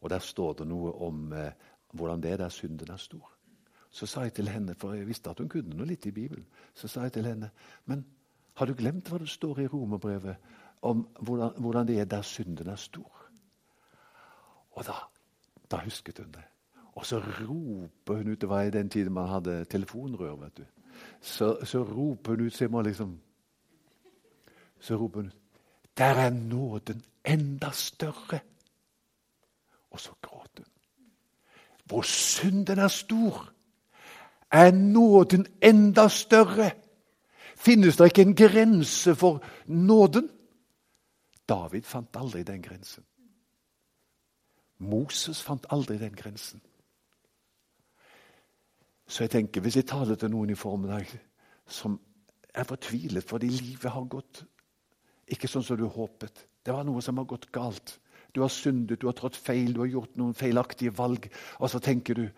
Og 0.00 0.10
der 0.10 0.18
står 0.18 0.52
det 0.52 0.66
noe 0.66 0.92
om 0.92 1.32
eh, 1.32 1.52
hvordan 1.92 2.22
det 2.22 2.32
er 2.32 2.36
der 2.36 2.48
synden 2.48 2.90
er 2.90 2.96
stor. 2.96 3.30
Så 3.90 4.06
sa 4.06 4.20
jeg 4.20 4.32
til 4.34 4.48
henne, 4.48 4.74
for 4.74 4.92
jeg 4.92 5.06
visste 5.06 5.30
at 5.30 5.38
hun 5.38 5.48
kunne 5.48 5.76
noe 5.76 5.86
litt 5.86 6.06
i 6.06 6.10
Bibelen, 6.10 6.46
så 6.74 6.88
sa 6.88 7.02
jeg 7.02 7.12
til 7.12 7.26
henne 7.26 7.50
Men 7.84 8.04
har 8.54 8.66
du 8.66 8.74
glemt 8.74 9.08
hva 9.08 9.18
det 9.18 9.28
står 9.28 9.58
i 9.58 9.66
Romerbrevet 9.66 10.36
om 10.82 11.08
hvordan, 11.20 11.52
hvordan 11.58 11.86
det 11.86 12.00
er 12.00 12.04
der 12.04 12.22
synden 12.22 12.68
er 12.68 12.76
stor. 12.76 13.23
Og 14.74 14.86
da, 14.86 14.92
da 15.70 15.76
husket 15.84 16.18
hun 16.18 16.32
det. 16.34 16.44
Og 16.94 17.06
så 17.06 17.18
roper 17.18 18.16
hun 18.16 18.28
ut 18.32 18.40
Det 18.40 18.48
var 18.48 18.62
i 18.62 18.70
den 18.70 18.90
tiden 18.90 19.12
man 19.12 19.28
hadde 19.28 19.64
telefonrør. 19.64 20.36
vet 20.36 20.56
du. 20.56 20.64
Så, 21.20 21.58
så 21.64 21.82
roper 21.82 22.32
hun 22.32 22.46
ut 22.46 22.54
så 22.54 22.68
må 22.68 22.82
liksom 22.82 23.20
Så 24.80 24.96
roper 24.96 25.20
hun 25.20 25.26
ut 25.26 25.36
Der 25.98 26.14
er 26.14 26.30
nåden 26.30 27.04
enda 27.24 27.70
større. 27.70 28.40
Og 29.90 30.00
så 30.00 30.10
gråter 30.22 30.62
hun. 30.62 30.66
Hvor 31.84 32.02
synden 32.02 32.78
er 32.78 32.88
stor, 32.88 33.52
er 34.50 34.70
nåden 34.70 35.46
enda 35.62 36.08
større. 36.08 36.70
Finnes 37.56 37.96
det 37.96 38.04
ikke 38.04 38.22
en 38.22 38.34
grense 38.34 39.14
for 39.14 39.44
nåden? 39.66 40.30
David 41.48 41.82
fant 41.82 42.16
aldri 42.16 42.42
den 42.42 42.62
grensen. 42.62 43.04
Moses 44.78 45.42
fant 45.42 45.66
aldri 45.70 45.98
den 45.98 46.14
grensen. 46.16 46.62
Så 49.06 49.24
jeg 49.24 49.30
tenker, 49.30 49.60
hvis 49.60 49.76
jeg 49.76 49.86
taler 49.86 50.16
til 50.16 50.32
noen 50.32 50.50
i 50.50 50.58
formiddag 50.58 51.10
som 51.66 51.98
er 52.54 52.66
fortvilet 52.68 53.24
fordi 53.26 53.48
livet 53.52 53.92
har 53.92 54.08
gått 54.10 54.44
ikke 55.34 55.48
sånn 55.48 55.64
som 55.64 55.78
du 55.80 55.86
håpet 55.88 56.46
Det 56.64 56.72
var 56.72 56.84
noe 56.84 57.02
som 57.04 57.18
har 57.20 57.26
gått 57.28 57.50
galt. 57.52 57.98
Du 58.32 58.40
har 58.40 58.48
syndet, 58.48 59.00
du 59.00 59.06
har 59.06 59.12
trådt 59.12 59.36
feil, 59.36 59.74
du 59.74 59.82
har 59.82 59.90
gjort 59.92 60.16
noen 60.16 60.34
feilaktige 60.34 60.94
valg. 60.96 61.28
Og 61.60 61.70
så 61.70 61.78
tenker 61.78 62.14
du 62.14 62.28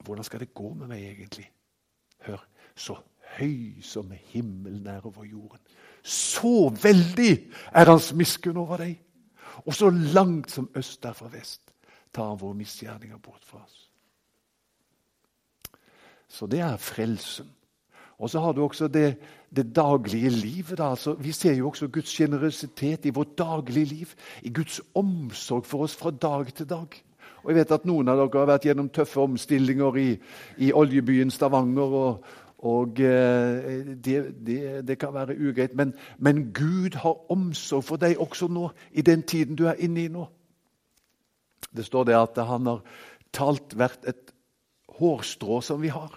Hvordan 0.00 0.24
skal 0.24 0.40
det 0.40 0.54
gå 0.54 0.72
med 0.74 0.88
meg 0.88 1.02
egentlig? 1.04 1.44
Hør, 2.24 2.40
så 2.74 2.96
høy 3.36 3.82
som 3.84 4.08
himmelen 4.32 4.86
er 4.88 5.04
over 5.04 5.26
jorden. 5.28 5.60
Så 6.02 6.70
veldig 6.72 7.34
er 7.76 7.90
hans 7.90 8.14
miskunn 8.16 8.56
over 8.56 8.80
deg. 8.80 8.96
Og 9.66 9.74
så 9.74 9.90
langt 9.90 10.50
som 10.50 10.70
øst 10.76 11.04
er 11.04 11.12
fra 11.12 11.28
vest, 11.32 11.62
tar 12.12 12.28
han 12.28 12.40
våre 12.40 12.58
misgjerninger 12.58 13.18
bort 13.18 13.44
fra 13.44 13.62
oss. 13.64 13.86
Så 16.28 16.46
det 16.46 16.60
er 16.60 16.76
frelsen. 16.76 17.50
Og 18.20 18.30
så 18.30 18.40
har 18.40 18.52
du 18.52 18.62
også 18.62 18.88
det, 18.88 19.16
det 19.56 19.76
daglige 19.76 20.30
livet. 20.30 20.78
Da. 20.78 20.90
Altså, 20.90 21.12
vi 21.12 21.32
ser 21.32 21.54
jo 21.54 21.68
også 21.68 21.88
Guds 21.88 22.08
sjenerøsitet 22.08 23.06
i 23.06 23.14
vårt 23.16 23.38
daglige 23.38 23.84
liv. 23.84 24.08
I 24.42 24.52
Guds 24.52 24.80
omsorg 24.94 25.66
for 25.66 25.82
oss 25.82 25.96
fra 25.96 26.10
dag 26.10 26.54
til 26.54 26.68
dag. 26.68 27.00
Og 27.42 27.50
jeg 27.50 27.56
vet 27.56 27.72
at 27.72 27.86
Noen 27.88 28.08
av 28.08 28.20
dere 28.20 28.42
har 28.42 28.50
vært 28.52 28.66
gjennom 28.68 28.90
tøffe 28.92 29.20
omstillinger 29.24 29.96
i, 29.96 30.08
i 30.58 30.72
oljebyen 30.72 31.30
Stavanger. 31.32 31.96
og, 32.02 32.24
og 32.60 33.00
eh, 33.00 33.86
det, 34.04 34.46
det, 34.46 34.88
det, 34.88 34.98
kan 34.98 35.14
være 35.14 35.36
ugreit, 35.40 35.74
men, 35.74 35.94
men, 36.18 36.52
Gud 36.52 36.96
har 37.00 37.32
omsorg 37.32 37.84
for 37.84 38.00
deg 38.00 38.20
også 38.20 38.50
nå, 38.52 38.68
i 38.92 39.02
den 39.02 39.22
tiden 39.22 39.56
du 39.56 39.64
er 39.70 39.80
inne 39.80 40.04
i 40.04 40.12
nå. 40.12 40.26
Det 41.76 41.86
står 41.86 42.04
det 42.10 42.18
at 42.18 42.40
han 42.44 42.68
har 42.68 42.82
talt 43.32 43.72
hvert 43.78 44.04
et 44.08 44.34
hårstrå 45.00 45.60
som 45.64 45.80
vi 45.80 45.88
har. 45.88 46.12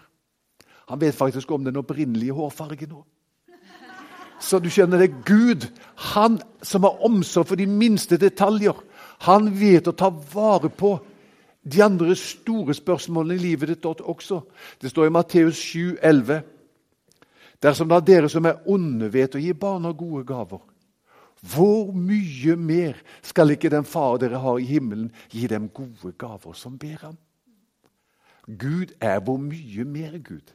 Han 0.91 1.01
vet 1.01 1.15
faktisk 1.15 1.51
om 1.51 1.63
den 1.63 1.79
opprinnelige 1.79 2.35
hårfargen 2.35 2.91
nå. 2.91 3.03
Så 4.43 4.59
du 4.59 4.67
skjønner 4.67 5.00
det, 5.00 5.23
Gud, 5.23 5.69
han 5.95 6.41
som 6.59 6.83
har 6.83 7.05
omsorg 7.07 7.47
for 7.47 7.55
de 7.59 7.67
minste 7.69 8.17
detaljer, 8.19 8.75
han 9.23 9.47
vet 9.55 9.88
å 9.88 9.95
ta 9.95 10.09
vare 10.12 10.67
på 10.67 10.97
de 11.63 11.84
andre 11.84 12.15
store 12.15 12.75
spørsmålene 12.75 13.38
i 13.38 13.43
livet 13.43 13.72
ditt 13.72 13.86
også. 13.86 14.41
Det 14.82 14.91
står 14.91 15.08
i 15.08 15.13
Matteus 15.15 15.58
7, 15.58 15.98
11. 16.01 16.41
Dersom 17.63 17.88
da 17.88 18.01
dere 18.03 18.29
som 18.29 18.46
er 18.46 18.60
onde, 18.67 19.08
vet 19.13 19.36
å 19.36 19.41
gi 19.41 19.53
barna 19.55 19.93
gode 19.96 20.25
gaver, 20.27 20.60
hvor 21.43 21.91
mye 21.96 22.55
mer 22.55 23.00
skal 23.24 23.51
ikke 23.51 23.72
den 23.72 23.88
far 23.88 24.17
dere 24.20 24.39
har 24.39 24.60
i 24.60 24.67
himmelen, 24.67 25.12
gi 25.32 25.48
dem 25.48 25.70
gode 25.75 26.13
gaver 26.20 26.55
som 26.55 26.77
ber 26.79 27.00
ham? 27.08 27.17
Gud 28.48 28.91
er 29.00 29.20
hvor 29.24 29.39
mye 29.39 29.86
mer 29.88 30.17
Gud. 30.20 30.51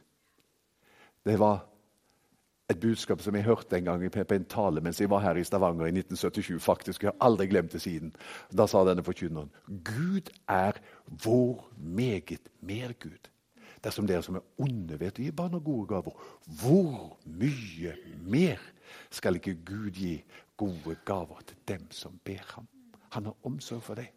Det 1.25 1.37
var 1.41 1.65
et 2.69 2.79
budskap 2.79 3.21
som 3.21 3.35
jeg 3.35 3.47
hørte 3.47 3.77
en 3.77 3.87
gang 3.87 4.03
på 4.13 4.35
en 4.35 4.45
tale 4.45 4.81
mens 4.85 4.99
jeg 5.01 5.09
var 5.09 5.23
her 5.23 5.39
i 5.39 5.43
Stavanger 5.43 5.87
i 5.87 5.93
1977. 5.95 6.59
faktisk. 6.61 7.03
Jeg 7.03 7.11
har 7.11 7.27
aldri 7.27 7.47
glemt 7.47 7.73
det 7.73 7.81
siden. 7.81 8.13
Da 8.53 8.67
sa 8.67 8.83
denne 8.85 9.03
forkynneren 9.03 9.49
Gud 9.67 10.29
er 10.47 10.77
vår 11.25 11.65
meget 11.77 12.49
mer 12.61 12.93
Gud. 12.99 13.29
Dersom 13.83 14.07
dere 14.07 14.21
som 14.21 14.35
er 14.35 14.45
onde, 14.59 14.99
vet 14.99 15.17
gi 15.17 15.31
og 15.37 15.63
gode 15.63 15.87
gaver, 15.87 16.13
hvor 16.61 17.17
mye 17.25 17.95
mer 18.27 18.59
skal 19.09 19.35
ikke 19.35 19.55
Gud 19.65 19.91
gi 19.95 20.23
gode 20.57 20.97
gaver 21.05 21.39
til 21.47 21.57
dem 21.67 21.87
som 21.91 22.19
ber 22.23 22.43
ham? 22.55 22.67
Han 23.09 23.25
har 23.25 23.35
omsorg 23.43 23.81
for 23.81 23.95
deg. 23.95 24.11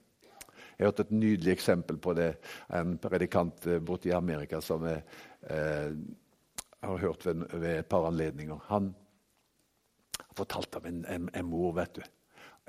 Jeg 0.78 0.88
hørte 0.88 1.04
et 1.06 1.12
nydelig 1.14 1.52
eksempel 1.52 1.98
på 2.02 2.14
det. 2.18 2.32
En 2.74 2.96
predikant 2.98 3.66
eh, 3.66 3.78
borte 3.78 4.08
i 4.08 4.16
Amerika 4.16 4.60
som 4.60 4.82
er, 4.88 5.04
eh, 5.46 5.92
har 6.82 6.98
hørt 6.98 7.26
ved, 7.26 7.46
ved, 7.52 7.78
et 7.78 7.86
par 7.86 8.06
anledninger. 8.06 8.58
Han 8.68 8.94
fortalte 10.36 10.80
om 10.80 10.86
en, 10.86 11.04
en, 11.06 11.28
en 11.34 11.46
mor, 11.46 11.72
vet 11.76 11.96
du. 11.96 12.02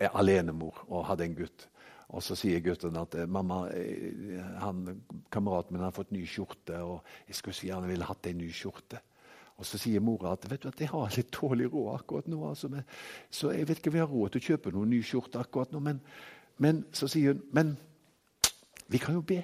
En 0.01 0.17
alenemor 0.19 0.83
og 0.87 1.05
hadde 1.07 1.25
en 1.25 1.37
gutt. 1.37 1.69
Og 2.13 2.23
Så 2.23 2.35
sier 2.37 2.61
gutten 2.61 2.97
at 2.99 3.15
eh, 3.17 3.29
mamma, 3.29 3.63
eh, 3.73 4.41
han, 4.61 5.01
kameraten 5.33 5.73
min 5.73 5.85
har 5.85 5.95
fått 5.95 6.11
ny 6.13 6.25
skjorte. 6.29 6.77
og 6.81 7.01
jeg 7.27 7.35
skulle 7.35 7.57
si 7.57 7.71
han 7.73 7.87
ville 7.89 8.05
hatt 8.05 8.27
en 8.29 8.37
ny 8.37 8.51
skjorte. 8.53 9.01
Og 9.57 9.65
Så 9.65 9.77
sier 9.77 10.01
mora 10.01 10.33
at 10.33 10.45
vet 10.49 10.61
du 10.61 10.67
at 10.69 10.81
jeg 10.81 10.91
har 10.91 11.13
litt 11.17 11.31
dårlig 11.33 11.71
råd 11.73 11.95
akkurat 11.95 12.27
nå. 12.27 12.43
Altså, 12.49 12.69
men, 12.69 12.85
så 13.29 13.51
jeg 13.53 13.67
vet 13.67 13.81
ikke 13.81 13.89
om 13.93 13.97
vi 13.97 14.03
har 14.03 14.13
råd 14.13 14.33
til 14.33 14.43
å 14.43 14.47
kjøpe 14.51 14.73
noen 14.75 14.93
ny 14.93 15.01
skjorte 15.05 15.41
akkurat 15.41 15.73
nå. 15.73 15.81
Men, 15.81 16.01
men 16.57 16.85
så 16.93 17.09
sier 17.09 17.33
hun 17.33 17.43
men 17.53 17.75
vi 18.93 18.99
kan 19.01 19.15
jo 19.17 19.23
be. 19.25 19.39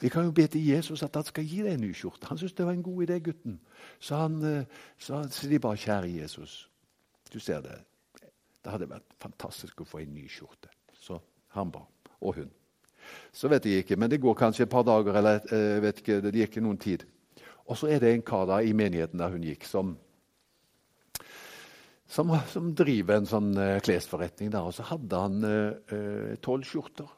Vi 0.00 0.08
kan 0.08 0.24
jo 0.24 0.32
be 0.32 0.46
til 0.46 0.62
Jesus 0.62 1.02
at 1.02 1.16
han 1.18 1.26
skal 1.26 1.46
gi 1.46 1.62
deg 1.64 1.74
en 1.74 1.82
ny 1.82 1.90
skjorte. 1.96 2.28
Han 2.30 2.38
syntes 2.38 2.54
det 2.54 2.66
var 2.66 2.76
en 2.76 2.84
god 2.86 3.02
idé, 3.02 3.18
gutten. 3.18 3.58
Så, 3.98 4.16
han, 4.16 4.38
eh, 4.46 4.64
så, 4.98 5.24
de 5.26 5.58
bare, 5.58 5.76
kjære 5.76 6.12
Jesus, 6.20 6.68
du 7.32 7.38
ser 7.42 7.64
det. 7.66 7.80
Det 8.62 8.72
hadde 8.72 8.90
vært 8.90 9.16
fantastisk 9.22 9.82
å 9.82 9.88
få 9.88 10.04
en 10.04 10.14
ny 10.14 10.28
skjorte. 10.30 10.70
Så 10.94 11.18
han 11.56 11.72
ba. 11.74 11.82
Og 12.20 12.38
hun. 12.38 12.50
Så 13.32 13.50
vet 13.50 13.66
jeg 13.66 13.82
ikke, 13.82 13.96
men 13.96 14.10
det 14.10 14.20
går 14.22 14.36
kanskje 14.38 14.66
et 14.66 14.70
par 14.70 14.86
dager, 14.86 15.16
eller 15.18 15.40
jeg 15.40 15.76
eh, 15.76 15.82
vet 15.82 16.02
ikke, 16.02 16.20
det 16.22 16.34
gikk 16.36 16.60
noen 16.62 16.78
tid. 16.78 17.06
Og 17.66 17.76
så 17.78 17.90
er 17.90 18.02
det 18.02 18.14
en 18.14 18.26
kar 18.26 18.46
da 18.48 18.62
i 18.62 18.74
menigheten 18.76 19.18
der 19.18 19.32
hun 19.34 19.44
gikk, 19.44 19.66
som, 19.66 19.96
som, 22.06 22.32
som 22.48 22.70
driver 22.76 23.18
en 23.18 23.28
sånn 23.28 23.50
uh, 23.58 23.76
klesforretning. 23.84 24.52
der, 24.54 24.64
Og 24.64 24.76
så 24.76 24.86
hadde 24.88 25.20
han 25.20 25.42
tolv 26.44 26.64
uh, 26.64 26.68
skjorter. 26.68 27.10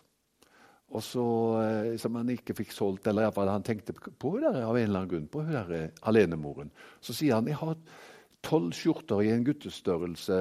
Og 0.91 1.03
så, 1.03 1.25
eh, 1.63 1.97
Som 1.99 2.15
han 2.15 2.29
ikke 2.29 2.55
fikk 2.55 2.73
solgt, 2.75 3.07
eller 3.07 3.23
iallfall 3.23 3.49
han 3.49 3.63
tenkte 3.63 3.95
på 3.95 4.39
det 4.41 4.51
av 4.51 4.77
en 4.77 4.83
eller 4.83 5.01
annen 5.01 5.11
grunn, 5.11 5.29
på 5.31 5.45
hun 5.45 5.53
der 5.53 5.75
eh, 5.77 5.89
alenemoren. 6.03 6.71
Så 7.01 7.15
sier 7.15 7.35
han 7.35 7.47
jeg 7.47 7.61
har 7.61 7.77
tolv 8.43 8.73
skjorter 8.73 9.21
i 9.23 9.31
en 9.35 9.45
guttestørrelse, 9.45 10.37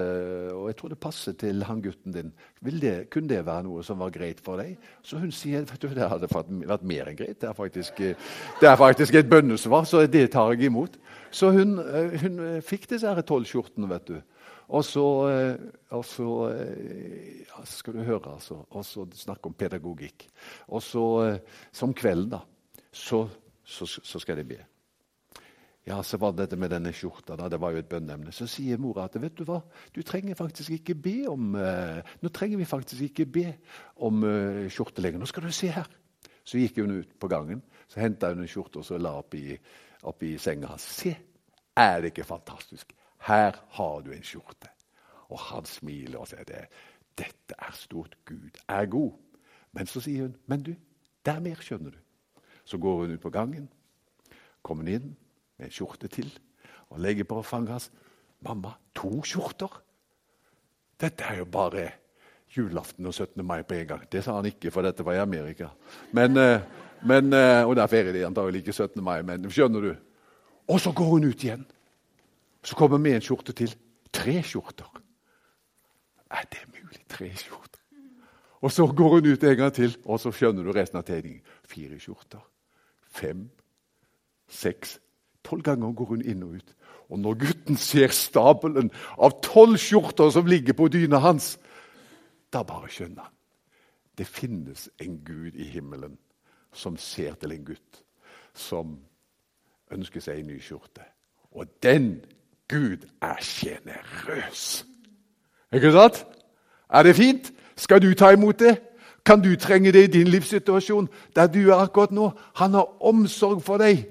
og 0.55 0.69
jeg 0.69 0.77
tror 0.79 0.89
det 0.93 0.99
passer 1.03 1.33
til 1.35 1.65
han 1.67 1.81
gutten 1.83 2.13
din. 2.15 2.31
Det, 2.63 3.09
kunne 3.11 3.27
det 3.27 3.41
være 3.45 3.65
noe 3.67 3.83
som 3.83 3.99
var 3.99 4.13
greit 4.15 4.39
for 4.39 4.61
deg? 4.61 4.77
Så 5.03 5.19
hun 5.19 5.33
sier 5.35 5.67
vet 5.67 5.81
du, 5.83 5.89
det 5.91 6.07
hadde 6.07 6.29
vært 6.31 6.85
mer 6.87 7.11
enn 7.11 7.19
greit. 7.19 7.41
Det 7.41 7.49
er 7.49 7.57
faktisk, 7.57 7.99
eh, 7.99 8.15
det 8.61 8.69
er 8.69 8.79
faktisk 8.79 9.19
et 9.19 9.29
bønnesvar, 9.29 9.85
så 9.85 10.07
det 10.07 10.31
tar 10.31 10.53
jeg 10.55 10.71
imot. 10.71 10.97
Så 11.31 11.51
hun, 11.53 11.77
hun 12.23 12.61
fikk 12.65 12.87
disse 12.89 13.21
tolv 13.27 13.45
skjortene, 13.45 13.89
vet 13.91 14.07
du. 14.07 14.17
Og 14.69 14.85
så, 14.85 15.03
eh, 15.29 15.55
og 15.97 16.03
så 16.05 16.31
eh, 16.53 17.45
ja, 17.47 17.63
skal 17.65 17.95
du 17.95 18.03
høre, 18.05 18.35
altså. 18.35 18.59
Og 18.69 18.85
så 18.85 19.05
snakke 19.17 19.49
om 19.49 19.55
pedagogikk. 19.57 20.27
Og 20.67 20.83
så, 20.85 21.05
eh, 21.25 21.63
som 21.73 21.93
kvelden, 21.93 22.35
da, 22.35 22.43
så, 22.91 23.23
så, 23.65 23.87
så, 23.87 24.21
skal 24.21 24.37
de 24.37 24.45
be. 24.51 24.59
Ja, 25.87 26.03
så 26.05 26.19
var 26.21 26.35
det 26.35 26.45
dette 26.45 26.59
med 26.61 26.69
denne 26.69 26.93
skjorta. 26.93 27.35
da, 27.35 27.47
Det 27.49 27.61
var 27.61 27.73
jo 27.73 27.81
et 27.81 27.89
bønneemne. 27.89 28.31
Så 28.35 28.45
sier 28.45 28.77
mora 28.77 29.07
at 29.09 29.17
vet 29.17 29.39
du 29.39 29.43
hva, 29.47 29.63
du 29.95 30.03
trenger 30.05 30.37
faktisk 30.37 30.75
ikke 30.77 30.95
be 30.95 31.15
om 31.31 31.55
uh, 31.57 32.03
Nå 32.21 32.29
trenger 32.29 32.61
vi 32.61 32.67
faktisk 32.69 33.07
ikke 33.07 33.25
be 33.25 33.45
om 34.05 34.21
uh, 34.21 34.67
skjorte 34.69 35.01
lenger. 35.01 35.23
Nå 35.23 35.25
skal 35.25 35.47
du 35.47 35.55
se 35.55 35.71
her. 35.73 35.89
Så 36.45 36.61
gikk 36.61 36.77
hun 36.83 36.99
ut 36.99 37.17
på 37.17 37.31
gangen, 37.31 37.63
så 37.89 38.03
henta 38.03 38.29
hun 38.29 38.43
en 38.43 38.51
skjorte 38.51 38.83
og 38.83 38.85
så 38.85 39.01
la 39.01 39.15
oppi, 39.17 39.57
oppi 40.09 40.35
senga. 40.37 40.77
Se, 40.77 41.15
er 41.73 42.01
det 42.03 42.13
ikke 42.13 42.27
fantastisk? 42.27 42.93
Her 43.27 43.57
har 43.77 44.01
du 44.05 44.11
en 44.13 44.23
skjorte. 44.23 44.71
Og 45.29 45.39
han 45.49 45.65
smiler 45.65 46.21
og 46.21 46.29
sier 46.31 46.47
det. 46.47 46.65
Dette 47.19 47.57
er 47.57 47.75
stort. 47.75 48.15
Gud 48.25 48.59
er 48.67 48.85
god. 48.89 49.11
Men 49.75 49.89
så 49.89 50.01
sier 50.01 50.27
hun, 50.27 50.35
men 50.49 50.63
du, 50.65 50.73
det 51.25 51.33
er 51.33 51.43
mer, 51.43 51.59
skjønner 51.61 51.93
du. 51.93 52.41
Så 52.65 52.77
går 52.81 53.03
hun 53.03 53.13
ut 53.13 53.21
på 53.21 53.31
gangen, 53.33 53.67
kommer 54.65 54.89
inn 54.89 55.13
med 55.57 55.67
en 55.67 55.73
skjorte 55.73 56.09
til 56.11 56.29
og 56.89 57.01
legger 57.01 57.27
på 57.29 57.41
fanget 57.45 57.75
hans. 57.75 57.89
Mamma, 58.45 58.73
to 58.95 59.21
skjorter? 59.27 59.71
Dette 60.99 61.25
er 61.27 61.41
jo 61.41 61.47
bare 61.49 61.89
julaften 62.55 63.05
og 63.05 63.13
17. 63.13 63.45
mai 63.45 63.61
på 63.63 63.77
en 63.77 63.87
gang. 63.87 64.05
Det 64.11 64.23
sa 64.23 64.35
han 64.39 64.47
ikke, 64.49 64.71
for 64.71 64.85
dette 64.85 65.05
var 65.05 65.17
i 65.17 65.23
Amerika. 65.23 65.69
Men, 66.11 66.37
eh, 66.37 66.61
men, 67.05 67.33
eh, 67.33 67.67
og 67.67 67.75
der 67.75 67.87
feirer 67.87 68.13
de 68.13 68.25
antagelig 68.25 68.63
ikke 68.63 68.73
17. 68.73 69.03
mai, 69.03 69.21
men 69.21 69.51
skjønner 69.51 69.81
du? 69.81 69.95
Og 70.67 70.79
så 70.79 70.91
går 70.91 71.05
hun 71.05 71.29
ut 71.29 71.43
igjen. 71.43 71.65
Så 72.63 72.75
kommer 72.75 72.97
vi 72.97 73.13
en 73.15 73.23
skjorte 73.23 73.53
til. 73.55 73.75
Tre 74.13 74.41
skjorter. 74.43 75.01
Er 76.31 76.45
det 76.51 76.65
mulig? 76.73 77.03
Tre 77.09 77.29
skjorter? 77.35 77.79
Og 78.61 78.71
så 78.71 78.87
går 78.87 79.09
hun 79.09 79.31
ut 79.31 79.43
en 79.43 79.57
gang 79.57 79.73
til, 79.73 79.97
og 80.05 80.19
så 80.19 80.31
skjønner 80.35 80.63
du 80.63 80.73
resten 80.75 80.99
av 80.99 81.05
tegningen. 81.07 81.41
Fire 81.63 81.99
skjorter. 81.99 82.41
Fem. 83.07 83.47
Seks. 84.47 84.99
Tolv 85.43 85.63
ganger 85.63 85.93
går 85.95 86.05
hun 86.05 86.25
inn 86.25 86.43
og 86.43 86.59
ut. 86.59 86.75
Og 87.09 87.19
når 87.19 87.39
gutten 87.41 87.77
ser 87.79 88.11
stabelen 88.13 88.91
av 89.17 89.39
tolv 89.45 89.79
skjorter 89.81 90.29
som 90.35 90.49
ligger 90.49 90.75
på 90.77 90.89
dyna 90.91 91.21
hans, 91.23 91.55
da 92.53 92.63
bare 92.67 92.89
skjønner 92.91 93.23
han. 93.23 93.35
Det 94.17 94.27
finnes 94.27 94.89
en 94.99 95.21
Gud 95.23 95.55
i 95.55 95.63
himmelen 95.71 96.17
som 96.75 96.97
ser 96.99 97.37
til 97.39 97.55
en 97.55 97.63
gutt 97.65 98.01
som 98.53 98.97
ønsker 99.95 100.21
seg 100.21 100.41
en 100.41 100.51
ny 100.51 100.59
skjorte. 100.61 101.05
Og 101.55 101.69
den 101.81 102.19
Gud 102.69 103.07
er 103.21 103.35
sjenerøs. 103.41 104.85
Ikke 105.73 105.91
sant? 105.91 106.25
Er 106.89 107.03
det 107.03 107.15
fint? 107.15 107.51
Skal 107.75 108.01
du 108.01 108.13
ta 108.13 108.29
imot 108.33 108.59
det? 108.59 108.77
Kan 109.25 109.41
du 109.41 109.55
trenge 109.55 109.91
det 109.91 110.03
i 110.03 110.11
din 110.19 110.27
livssituasjon, 110.27 111.09
der 111.35 111.47
du 111.47 111.59
er 111.69 111.81
akkurat 111.83 112.11
nå? 112.11 112.31
Han 112.55 112.73
har 112.73 113.03
omsorg 113.03 113.61
for 113.63 113.77
deg. 113.77 114.05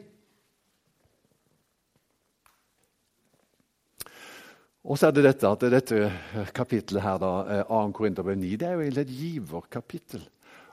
Og 4.88 4.98
så 4.98 5.06
er 5.06 5.16
det 5.16 5.24
dette 5.26 5.48
at 5.48 5.64
dette 5.68 6.12
kapittelet 6.54 7.02
her, 7.02 7.18
da, 7.20 7.32
2. 7.68 7.86
Eh, 7.86 7.92
Korinterbrev 7.92 8.38
9, 8.40 8.56
det 8.56 8.68
er 8.68 8.72
jo 8.72 8.80
egentlig 8.80 9.02
et 9.02 9.16
giverkapittel. 9.18 10.22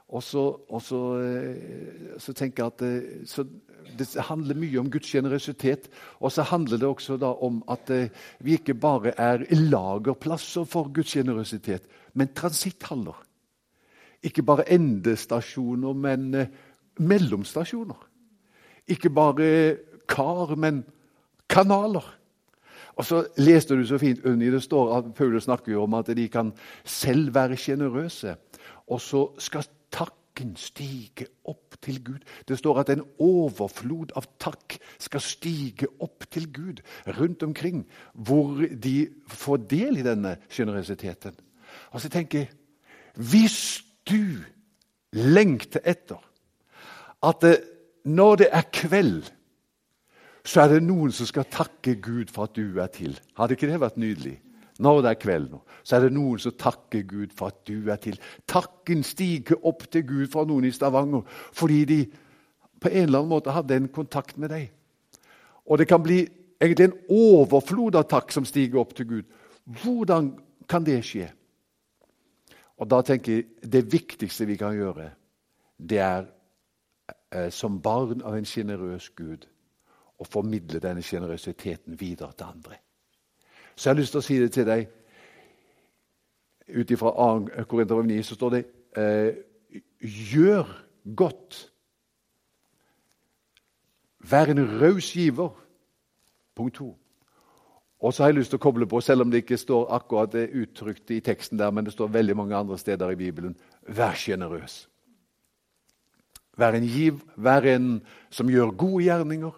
Og 0.09 0.23
så, 0.23 0.43
og 0.69 0.81
så, 0.85 0.99
eh, 1.17 2.17
så, 2.21 2.33
tenker 2.33 2.63
jeg 2.63 2.73
at 2.73 2.81
eh, 2.85 3.45
det, 3.97 4.07
handler 4.27 4.59
mye 4.59 4.79
om 4.79 4.89
Guds 4.91 5.09
generøsitet. 5.11 5.89
Og 6.19 6.31
så 6.31 6.45
handler 6.45 6.77
det 6.77 6.87
også 6.87 7.17
om 7.41 7.63
at 7.71 7.89
vi 8.39 8.59
ikke 8.59 8.73
bare 8.73 9.15
er 9.17 9.45
lagerplasser 9.49 10.63
for 10.63 10.91
Guds 10.93 11.11
generøsitet, 11.17 11.87
men 12.13 12.33
transitthaller. 12.35 13.17
Ikke 14.23 14.43
bare 14.43 14.69
endestasjoner, 14.73 15.93
men 15.93 16.47
mellomstasjoner. 16.99 18.07
Ikke 18.87 19.09
bare 19.09 19.77
kar, 20.07 20.55
men 20.55 20.83
kanaler. 21.49 22.05
Og 22.95 23.05
så 23.05 23.25
leste 23.37 23.75
du 23.75 23.83
så 23.87 23.97
fint 23.99 24.23
Unni, 24.25 24.49
det 24.51 24.63
står 24.63 24.93
at 24.97 25.07
Paulus 25.15 25.43
snakker 25.49 25.73
jo 25.73 25.83
om 25.83 25.97
at 25.97 26.09
de 26.15 26.27
kan 26.31 26.53
selv 26.83 27.33
være 27.35 27.57
sjenerøse. 27.59 28.35
Og 28.87 29.01
så 29.01 29.27
skal 29.37 29.65
takken 29.95 30.55
stige 30.59 31.29
opp 31.47 31.77
til 31.83 32.01
Gud. 32.03 32.25
Det 32.47 32.57
står 32.59 32.81
at 32.81 32.91
en 32.91 33.05
overflod 33.23 34.11
av 34.19 34.27
takk 34.41 34.77
skal 34.99 35.23
stige 35.23 35.87
opp 36.03 36.27
til 36.31 36.49
Gud 36.51 36.81
rundt 37.19 37.43
omkring, 37.47 37.85
hvor 38.13 38.59
de 38.59 38.97
får 39.31 39.63
del 39.71 40.01
i 40.01 40.05
denne 40.05 40.35
sjenerøsiteten. 40.49 41.35
Og 41.91 42.01
så 42.01 42.11
tenker 42.11 42.45
jeg 42.45 42.51
Hvis 43.15 43.83
du 44.03 44.43
lengter 45.15 45.79
etter 45.87 46.19
at 47.23 47.45
når 48.03 48.35
det 48.35 48.49
er 48.51 48.67
kveld 48.75 49.23
så 50.45 50.61
er 50.61 50.75
det 50.75 50.85
noen 50.85 51.13
som 51.13 51.27
skal 51.27 51.47
takke 51.49 51.97
Gud 52.03 52.29
for 52.33 52.45
at 52.45 52.55
du 52.55 52.77
er 52.81 52.91
til. 52.93 53.17
Hadde 53.37 53.57
ikke 53.57 53.69
det 53.69 53.81
vært 53.81 53.97
nydelig? 53.97 54.37
Når 54.79 55.01
det 55.01 55.11
er 55.11 55.19
kveld 55.21 55.51
nå, 55.53 55.61
så 55.83 55.95
er 55.95 56.05
det 56.05 56.15
noen 56.15 56.39
som 56.41 56.55
takker 56.59 57.05
Gud 57.07 57.31
for 57.35 57.53
at 57.53 57.61
du 57.67 57.87
er 57.91 57.99
til. 58.03 58.17
Takken 58.47 59.05
stiger 59.07 59.61
opp 59.63 59.85
til 59.91 60.03
Gud 60.07 60.27
fra 60.33 60.43
noen 60.47 60.67
i 60.67 60.73
Stavanger 60.75 61.23
fordi 61.55 61.85
de 61.87 61.99
på 62.83 62.91
en 62.91 63.07
eller 63.07 63.21
annen 63.21 63.31
måte 63.31 63.55
hadde 63.55 63.77
en 63.79 63.87
kontakt 63.87 64.37
med 64.37 64.51
deg. 64.51 64.67
Og 65.65 65.79
det 65.79 65.87
kan 65.87 66.03
bli 66.03 66.25
egentlig 66.59 66.89
en 66.89 66.99
overflod 67.09 67.95
av 67.95 68.09
takk 68.11 68.35
som 68.35 68.45
stiger 68.45 68.83
opp 68.83 68.93
til 68.97 69.07
Gud. 69.09 69.31
Hvordan 69.81 70.33
kan 70.69 70.83
det 70.85 70.99
skje? 71.07 71.29
Og 72.75 72.89
da 72.91 73.01
tenker 73.01 73.31
jeg 73.31 73.71
Det 73.71 73.85
viktigste 73.91 74.45
vi 74.45 74.57
kan 74.57 74.75
gjøre, 74.75 75.09
det 75.79 75.99
er 75.99 76.25
eh, 77.31 77.49
som 77.49 77.81
barn 77.81 78.21
av 78.21 78.35
en 78.35 78.45
sjenerøs 78.45 79.09
Gud 79.15 79.47
å 80.19 80.27
formidle 80.27 80.79
denne 80.79 81.03
sjenerøsiteten 81.03 81.99
videre 81.99 82.33
til 82.35 82.45
andre. 82.45 82.84
Så 83.75 83.89
jeg 83.89 83.95
har 83.95 83.99
lyst 83.99 84.15
til 84.15 84.21
å 84.21 84.25
si 84.25 84.39
det 84.39 84.51
til 84.55 84.67
deg. 84.67 84.87
Ut 86.75 86.91
ifra 86.91 87.11
2. 87.13 87.65
Korinter 87.69 88.01
9 88.01 88.23
så 88.23 88.37
står 88.37 88.55
det 88.55 88.63
eh, 88.97 89.37
Gjør 90.33 90.69
godt. 91.15 91.59
Vær 94.29 94.51
en 94.51 94.63
raus 94.81 95.11
giver. 95.13 95.51
Punkt 96.55 96.75
to. 96.75 96.95
Og 97.99 98.13
så 98.13 98.23
har 98.23 98.29
jeg 98.29 98.39
lyst 98.39 98.51
til 98.53 98.59
å 98.59 98.65
koble 98.65 98.87
på, 98.87 98.99
selv 99.01 99.23
om 99.23 99.31
det 99.31 99.43
ikke 99.43 99.57
står 99.57 99.87
akkurat 99.95 100.33
det 100.33 100.49
uttrykt 100.53 101.11
i 101.15 101.21
teksten 101.25 101.59
der, 101.59 101.71
men 101.71 101.87
det 101.87 101.93
står 101.95 102.11
veldig 102.13 102.35
mange 102.37 102.57
andre 102.57 102.77
steder 102.77 103.11
i 103.11 103.17
Bibelen 103.19 103.55
vær 103.87 104.17
sjenerøs. 104.19 104.85
Vær 106.57 106.77
en 106.77 106.85
giv, 106.87 107.19
vær 107.35 107.65
en 107.67 107.87
som 108.31 108.49
gjør 108.51 108.75
gode 108.77 109.03
gjerninger. 109.07 109.55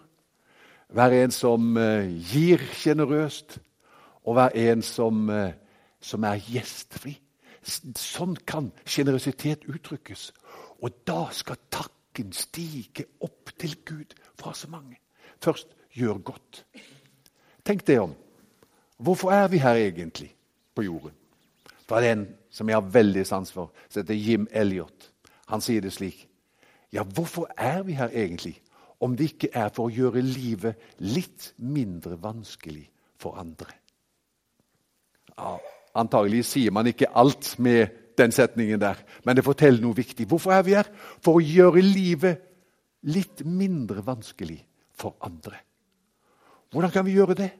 Vær 0.88 1.14
en 1.14 1.34
som 1.34 1.76
eh, 1.76 2.08
gir 2.32 2.62
sjenerøst, 2.74 3.58
og 4.28 4.36
være 4.36 4.72
en 4.72 4.82
som, 4.82 5.30
eh, 5.30 5.52
som 6.00 6.24
er 6.24 6.40
gjestfri. 6.44 7.14
Sånn 7.96 8.36
kan 8.46 8.70
sjenerøsitet 8.86 9.64
uttrykkes. 9.68 10.32
Og 10.82 10.90
da 11.06 11.28
skal 11.32 11.56
takken 11.70 12.32
stige 12.32 13.08
opp 13.24 13.50
til 13.58 13.76
Gud 13.84 14.14
fra 14.38 14.54
så 14.54 14.68
mange. 14.70 15.00
Først 15.40 15.74
gjør 15.96 16.20
godt. 16.24 16.64
Tenk 17.64 17.86
det 17.86 18.00
om. 18.00 18.14
Hvorfor 18.98 19.30
er 19.32 19.48
vi 19.48 19.58
her 19.58 19.74
egentlig 19.74 20.34
på 20.74 20.82
jorden? 20.82 21.12
Er 21.90 22.12
en 22.12 22.28
som 22.50 22.68
jeg 22.68 22.76
har 22.76 22.90
veldig 22.92 23.26
sans 23.26 23.52
for, 23.52 23.72
som 23.88 24.02
heter 24.02 24.14
Jim 24.14 24.46
Elliot. 24.50 25.12
Han 25.48 25.60
sier 25.60 25.80
det 25.80 25.92
slik. 25.92 26.28
Ja, 26.92 27.02
hvorfor 27.02 27.48
er 27.56 27.82
vi 27.82 27.92
her 27.92 28.08
egentlig? 28.08 28.60
om 29.00 29.16
det 29.16 29.32
ikke 29.32 29.50
er 29.54 29.70
for 29.74 29.88
å 29.88 29.94
gjøre 29.94 30.22
livet 30.24 30.78
litt 31.02 31.52
mindre 31.58 32.18
vanskelig 32.22 32.88
for 33.18 33.38
andre. 33.38 33.70
Ja, 35.38 35.54
antagelig 35.98 36.44
sier 36.50 36.74
man 36.74 36.90
ikke 36.90 37.10
alt 37.16 37.54
med 37.62 37.94
den 38.18 38.34
setningen 38.34 38.80
der, 38.82 38.98
men 39.24 39.38
det 39.38 39.46
forteller 39.46 39.82
noe 39.82 39.96
viktig. 39.96 40.26
Hvorfor 40.26 40.56
er 40.56 40.64
vi 40.66 40.74
her? 40.74 40.88
For 41.22 41.38
å 41.38 41.44
gjøre 41.44 41.84
livet 41.84 42.42
litt 43.06 43.44
mindre 43.46 44.02
vanskelig 44.06 44.58
for 44.98 45.14
andre. 45.22 45.60
Hvordan 46.72 46.92
kan 46.92 47.06
vi 47.06 47.14
gjøre 47.14 47.38
det? 47.38 47.52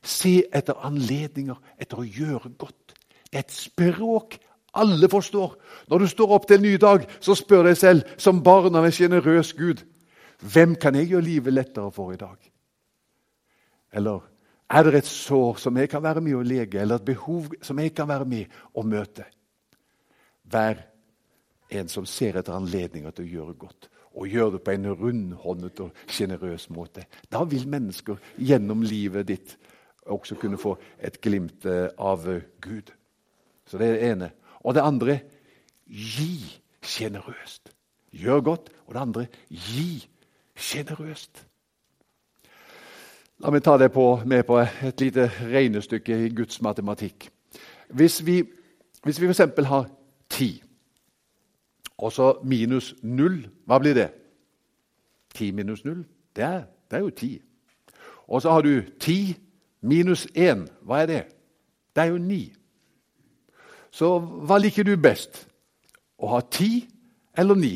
Se 0.00 0.40
etter 0.56 0.80
anledninger 0.86 1.58
etter 1.78 2.00
å 2.00 2.08
gjøre 2.08 2.54
godt. 2.56 2.96
Det 3.28 3.36
er 3.36 3.44
et 3.44 3.52
språk 3.52 4.38
alle 4.80 5.08
forstår. 5.10 5.54
Når 5.90 5.98
du 5.98 6.06
står 6.08 6.34
opp 6.34 6.46
til 6.48 6.58
en 6.58 6.62
ny 6.62 6.76
dag, 6.80 7.04
så 7.20 7.34
spør 7.34 7.68
deg 7.68 7.78
selv, 7.78 8.06
som 8.18 8.42
barn 8.42 8.78
av 8.78 8.86
en 8.86 8.94
sjenerøs 8.94 9.52
Gud, 9.58 9.82
hvem 10.40 10.74
kan 10.80 10.96
jeg 10.96 11.10
gjøre 11.10 11.26
livet 11.26 11.52
lettere 11.54 11.90
for 11.92 12.14
i 12.14 12.20
dag? 12.20 12.38
Eller 13.92 14.22
er 14.70 14.86
det 14.86 15.00
et 15.00 15.10
sår 15.10 15.58
som 15.58 15.76
jeg 15.76 15.90
kan 15.90 16.02
være 16.02 16.22
med 16.24 16.38
å 16.38 16.44
lege, 16.46 16.80
eller 16.80 17.00
et 17.00 17.08
behov 17.08 17.50
som 17.62 17.78
jeg 17.82 17.94
kan 17.94 18.08
være 18.08 18.28
med 18.28 18.60
å 18.74 18.84
møte? 18.86 19.26
Vær 20.50 20.84
en 21.70 21.90
som 21.90 22.06
ser 22.06 22.38
etter 22.38 22.54
anledninger 22.54 23.14
til 23.14 23.26
å 23.26 23.32
gjøre 23.34 23.56
godt, 23.58 23.90
og 24.14 24.30
gjør 24.30 24.54
det 24.56 24.62
på 24.66 24.74
en 24.74 24.88
rundhåndet 24.90 25.82
og 25.84 26.06
sjenerøs 26.10 26.68
måte. 26.74 27.06
Da 27.30 27.44
vil 27.46 27.66
mennesker 27.70 28.18
gjennom 28.38 28.82
livet 28.86 29.28
ditt 29.30 29.56
også 30.10 30.38
kunne 30.40 30.58
få 30.58 30.76
et 30.98 31.20
glimt 31.22 31.66
eh, 31.66 31.90
av 31.98 32.26
Gud. 32.62 32.90
Så 33.66 33.78
det 33.78 33.86
er 33.86 33.94
det 33.94 34.08
ene. 34.10 34.30
Og 34.66 34.74
det 34.74 34.82
andre 34.82 35.20
gi 35.86 36.40
sjenerøst. 36.82 37.70
Gjør 38.10 38.40
godt. 38.40 38.70
Og 38.86 38.94
det 38.94 39.02
andre 39.02 39.26
gi 39.48 40.02
sjenerøst. 40.58 41.44
La 43.40 43.48
meg 43.48 43.62
ta 43.64 43.78
deg 43.80 43.94
med 44.28 44.42
på 44.44 44.58
et 44.60 45.00
lite 45.00 45.30
regnestykke 45.48 46.16
i 46.26 46.32
Guds 46.36 46.60
matematikk. 46.60 47.30
Hvis 47.88 48.26
vi, 48.26 48.42
hvis 49.02 49.20
vi 49.20 49.26
f.eks. 49.26 49.64
har 49.64 49.86
ti, 50.28 50.62
og 51.98 52.12
så 52.12 52.34
minus 52.44 52.94
null, 53.02 53.46
hva 53.64 53.78
blir 53.78 53.94
det? 53.94 54.10
Ti 55.34 55.50
minus 55.50 55.84
null, 55.84 56.04
det 56.36 56.44
er, 56.44 56.64
det 56.90 56.96
er 56.96 57.00
jo 57.00 57.10
ti. 57.10 57.40
Og 58.28 58.42
så 58.42 58.50
har 58.50 58.60
du 58.60 58.82
ti 59.00 59.36
minus 59.80 60.26
én. 60.36 60.66
Hva 60.84 61.00
er 61.02 61.06
det? 61.06 61.22
Det 61.96 62.02
er 62.02 62.12
jo 62.12 62.18
ni. 62.18 62.52
Så 63.90 64.18
hva 64.18 64.58
liker 64.60 64.84
du 64.84 64.96
best? 65.00 65.46
Å 66.20 66.28
ha 66.36 66.42
ti 66.44 66.84
eller 67.38 67.56
ni? 67.56 67.72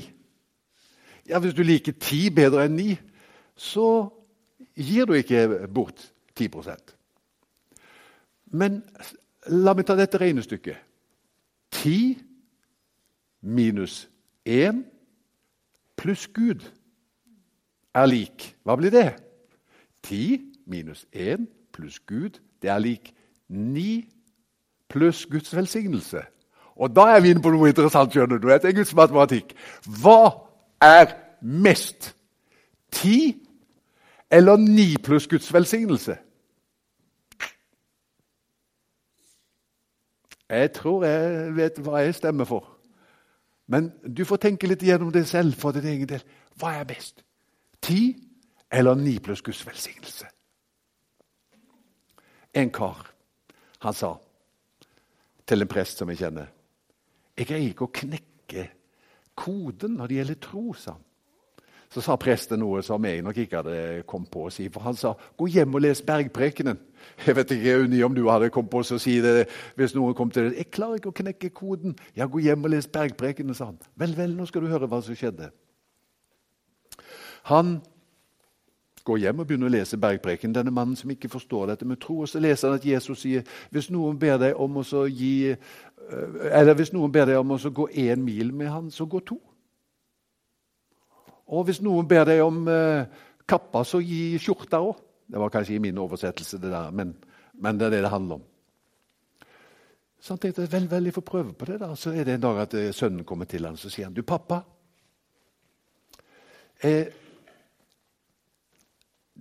Ja, 1.29 1.38
Hvis 1.38 1.55
du 1.55 1.62
liker 1.62 1.96
ti 1.96 2.29
bedre 2.31 2.66
enn 2.68 2.77
ni, 2.77 2.98
så 3.57 4.12
gir 4.76 5.06
du 5.06 5.14
ikke 5.14 5.68
bort 5.74 6.12
10% 6.38 6.94
Men 8.54 8.82
la 9.50 9.74
meg 9.74 9.87
ta 9.87 9.96
dette 9.98 10.18
regnestykket. 10.20 10.76
10 11.74 12.18
minus 13.42 14.08
1 14.46 14.84
pluss 15.98 16.26
Gud 16.32 16.62
er 17.94 18.06
lik 18.06 18.54
Hva 18.64 18.76
blir 18.78 18.94
det? 18.94 19.08
10 20.06 20.40
minus 20.66 21.06
1 21.12 21.48
pluss 21.74 21.98
Gud 22.06 22.40
det 22.62 22.70
er 22.70 22.78
lik 22.80 23.12
9 23.48 24.04
pluss 24.88 25.26
Guds 25.26 25.56
velsignelse. 25.56 26.22
Og 26.76 26.96
da 26.96 27.10
er 27.14 27.20
vi 27.20 27.30
inne 27.30 27.42
på 27.42 27.50
noe 27.52 27.68
interessant. 27.68 28.12
skjønner 28.12 28.38
du. 28.38 28.48
Det 28.48 28.64
er 28.64 28.76
Guds 28.78 28.94
matematikk. 28.94 29.52
Hva 30.00 30.48
er 30.82 31.12
mest? 31.42 32.14
Ti 32.94 33.43
eller 34.35 34.57
ni 34.57 34.97
pluss 34.99 35.27
Guds 35.31 35.53
velsignelse? 35.53 36.16
Jeg 40.49 40.73
tror 40.73 41.05
jeg 41.07 41.53
vet 41.57 41.79
hva 41.79 42.03
jeg 42.03 42.16
stemmer 42.18 42.49
for. 42.49 42.66
Men 43.70 43.92
du 44.05 44.25
får 44.29 44.42
tenke 44.42 44.68
litt 44.68 44.83
gjennom 44.83 45.12
det 45.14 45.25
selv 45.31 45.55
for 45.59 45.73
din 45.73 45.87
egen 45.94 46.11
del. 46.11 46.25
Hva 46.59 46.75
er 46.81 46.88
best? 46.88 47.23
Ti 47.83 48.01
eller 48.75 48.99
ni 48.99 49.16
pluss 49.23 49.42
Guds 49.42 49.62
velsignelse? 49.66 50.27
En 52.55 52.70
kar, 52.70 53.07
han 53.83 53.94
sa 53.94 54.16
til 55.47 55.62
en 55.62 55.68
prest 55.68 55.99
som 55.99 56.09
jeg 56.09 56.20
kjenner 56.23 56.47
Jeg 57.37 57.49
greier 57.49 57.73
ikke 57.73 57.88
å 57.88 57.94
knekke 57.94 58.68
koden 59.35 59.99
når 59.99 60.11
det 60.11 60.18
gjelder 60.20 60.38
tro, 60.42 60.68
sa 60.79 60.94
han. 60.94 61.03
Så 61.94 62.02
sa 62.02 62.16
presten 62.18 62.59
noe 62.59 62.83
som 62.83 63.04
jeg 63.07 63.22
nok 63.22 63.37
ikke 63.38 63.61
hadde 63.61 64.02
kommet 64.11 64.30
på 64.35 64.48
å 64.48 64.50
si. 64.50 64.68
For 64.68 64.83
han 64.83 64.96
sa 64.98 65.14
'gå 65.14 65.46
hjem 65.46 65.74
og 65.74 65.80
les 65.80 66.02
Bergprekenen'. 66.02 66.78
Jeg 67.26 67.37
vet 67.37 67.50
ikke 67.50 67.85
Unni, 67.85 68.02
om 68.02 68.14
du 68.14 68.28
hadde 68.28 68.50
kommet 68.50 68.70
på 68.70 68.78
å 68.78 68.98
si 68.98 69.20
det 69.20 69.48
hvis 69.76 69.94
noen 69.94 70.14
kom 70.14 70.30
til 70.30 70.50
det. 70.50 70.57
'Jeg 70.57 70.70
klarer 70.70 70.94
ikke 70.94 71.12
å 71.12 71.22
knekke 71.22 71.50
koden.' 71.50 71.96
'Ja, 72.16 72.26
gå 72.26 72.38
hjem 72.38 72.64
og 72.64 72.70
les 72.70 72.87
Bergprekenen', 72.87 73.54
sa 73.54 73.64
han. 73.64 73.78
Vel, 73.96 74.16
vel, 74.16 74.37
nå 74.37 74.46
skal 74.46 74.62
du 74.62 74.66
høre 74.66 74.87
hva 74.87 75.02
som 75.02 75.14
skjedde. 75.14 75.50
Han 77.44 77.83
går 79.04 79.18
hjem 79.20 79.40
og 79.42 79.46
begynner 79.46 79.68
å 79.68 79.74
lese 79.74 79.98
Bergpreken. 80.00 80.54
Denne 80.57 80.72
mannen 80.72 80.96
som 80.96 81.11
ikke 81.12 81.28
forstår 81.28 81.66
dette 81.66 81.85
med 81.85 82.00
tro. 82.00 82.22
Og 82.24 82.28
så 82.28 82.40
leser 82.40 82.70
han 82.70 82.78
at 82.78 82.87
Jesus 82.88 83.20
sier 83.20 83.44
hvis 83.70 83.90
noen 83.92 84.18
ber 84.18 84.38
deg 84.40 84.61
om 84.61 84.80
å 84.80 85.02
gi 85.09 85.50
eh, 85.52 85.59
eller 86.50 86.76
hvis 86.78 86.94
noen 86.94 87.12
ber 87.12 87.28
deg 87.28 87.40
om 87.40 87.52
å 87.52 87.59
gå 87.59 87.88
én 87.92 88.24
mil 88.24 88.52
med 88.52 88.72
han, 88.72 88.90
så 88.90 89.04
gå 89.04 89.20
to. 89.20 89.38
Og 91.52 91.66
hvis 91.68 91.83
noen 91.85 92.09
ber 92.09 92.24
deg 92.28 92.40
om 92.44 92.64
eh, 92.70 93.04
kappa, 93.48 93.85
så 93.85 94.00
gi 94.00 94.38
skjorta 94.40 94.80
òg. 94.80 95.00
Det 95.28 95.40
var 95.40 95.52
kanskje 95.52 95.76
i 95.76 95.83
min 95.83 95.98
oversettelse, 95.98 96.61
det 96.61 96.70
der, 96.72 96.90
men, 96.92 97.14
men, 97.54 97.78
det 97.78 97.87
er 97.87 97.96
det 97.96 98.02
det 98.04 98.12
handler 98.12 98.40
om. 98.40 98.44
Så 100.20 100.33
han 100.33 100.40
tenkte 100.40 100.68
vel, 100.72 100.87
vel, 100.88 101.09
jeg 101.09 101.16
får 101.16 101.26
prøve 101.28 101.52
på 101.52 101.68
det. 101.68 101.80
da. 101.80 101.90
Så 101.96 102.12
er 102.12 102.24
det 102.24 102.37
en 102.37 102.44
dag 102.44 102.62
at 102.64 102.76
eh, 102.80 102.92
sønnen 102.96 103.24
kommer 103.28 103.48
til 103.48 103.64
ham 103.64 103.76
og 103.76 103.85
sier 103.85 104.09
han, 104.09 104.16
du 104.16 104.22
pappa, 104.24 104.62
eh, 106.80 107.12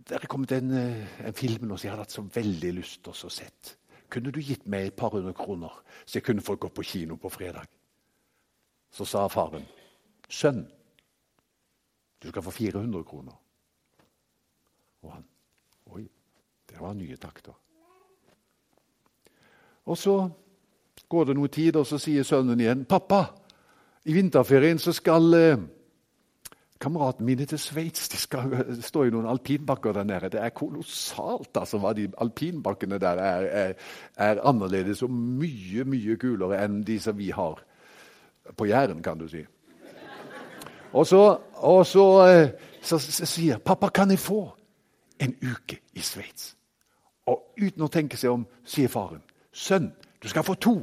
det 0.04 0.18
er 0.18 0.28
kommet 0.28 0.52
en, 0.52 0.74
eh, 0.76 1.20
en 1.28 1.36
film 1.38 1.68
nå 1.68 1.78
som 1.78 1.88
jeg 1.88 1.94
hadde 1.94 2.04
hatt 2.04 2.16
så 2.16 2.26
veldig 2.36 2.74
lyst 2.76 3.04
til 3.04 3.16
å 3.16 3.32
sett. 3.32 3.78
Kunne 4.12 4.32
du 4.34 4.42
gitt 4.44 4.68
meg 4.70 4.90
et 4.90 4.98
par 5.00 5.14
hundre 5.16 5.34
kroner, 5.34 5.72
så 6.06 6.20
jeg 6.20 6.28
kunne 6.28 6.44
få 6.44 6.58
gå 6.60 6.70
på 6.70 6.84
kino 6.86 7.16
på 7.18 7.32
fredag? 7.32 7.70
Så 8.94 9.08
sa 9.10 9.24
faren, 9.32 9.64
sønn, 10.30 10.66
du 12.24 12.30
skal 12.30 12.44
få 12.46 12.52
400 12.52 13.04
kroner. 13.04 13.36
Og 15.04 15.14
han 15.14 15.26
Oi, 15.94 16.06
det 16.70 16.80
var 16.80 16.94
nye 16.96 17.18
takter. 17.20 17.54
Og 19.86 19.98
så 20.00 20.16
går 21.10 21.26
det 21.26 21.36
noe 21.36 21.52
tid, 21.52 21.76
og 21.76 21.86
så 21.86 22.00
sier 22.00 22.24
sønnen 22.24 22.60
igjen, 22.60 22.86
'Pappa, 22.86 23.26
i 24.06 24.14
vinterferien 24.14 24.80
så 24.80 24.94
skal 24.96 25.34
eh, 25.34 25.66
kameratene 26.84 27.26
mine 27.26 27.46
til 27.46 27.60
Sveits 27.60 28.10
de 28.12 28.20
skal 28.20 28.56
stå 28.84 29.06
i 29.08 29.14
noen 29.14 29.28
alpinbakker 29.32 29.96
der 29.96 30.08
nede. 30.08 30.30
Det 30.30 30.42
er 30.42 30.56
kolossalt 30.56 31.58
altså, 31.60 31.80
hva 31.80 31.94
de 31.96 32.10
alpinbakkene 32.22 33.00
der 33.00 33.22
er, 33.24 33.48
er, 33.64 33.74
er, 34.18 34.42
annerledes 34.44 35.04
og 35.04 35.12
mye, 35.12 35.86
mye 35.88 36.18
kulere 36.20 36.60
enn 36.64 36.82
de 36.88 37.00
som 37.00 37.18
vi 37.18 37.30
har 37.32 37.64
på 38.58 38.68
Jæren, 38.68 39.04
kan 39.04 39.20
du 39.20 39.28
si. 39.32 39.46
Og 40.94 41.08
så, 41.08 41.22
og 41.54 41.86
så, 41.86 42.06
eh, 42.28 42.50
så, 42.82 43.00
så 43.00 43.26
sier 43.26 43.58
pappa, 43.58 43.90
kan 43.90 44.12
jeg 44.12 44.20
få 44.20 44.44
en 45.20 45.36
uke 45.42 45.80
i 45.94 46.02
Sveits? 46.06 46.54
Og 47.26 47.56
uten 47.58 47.86
å 47.86 47.92
tenke 47.92 48.18
seg 48.20 48.34
om 48.34 48.46
sier 48.68 48.92
faren, 48.92 49.24
sønn, 49.52 49.90
du 50.22 50.28
skal 50.30 50.46
få 50.46 50.56
to. 50.56 50.76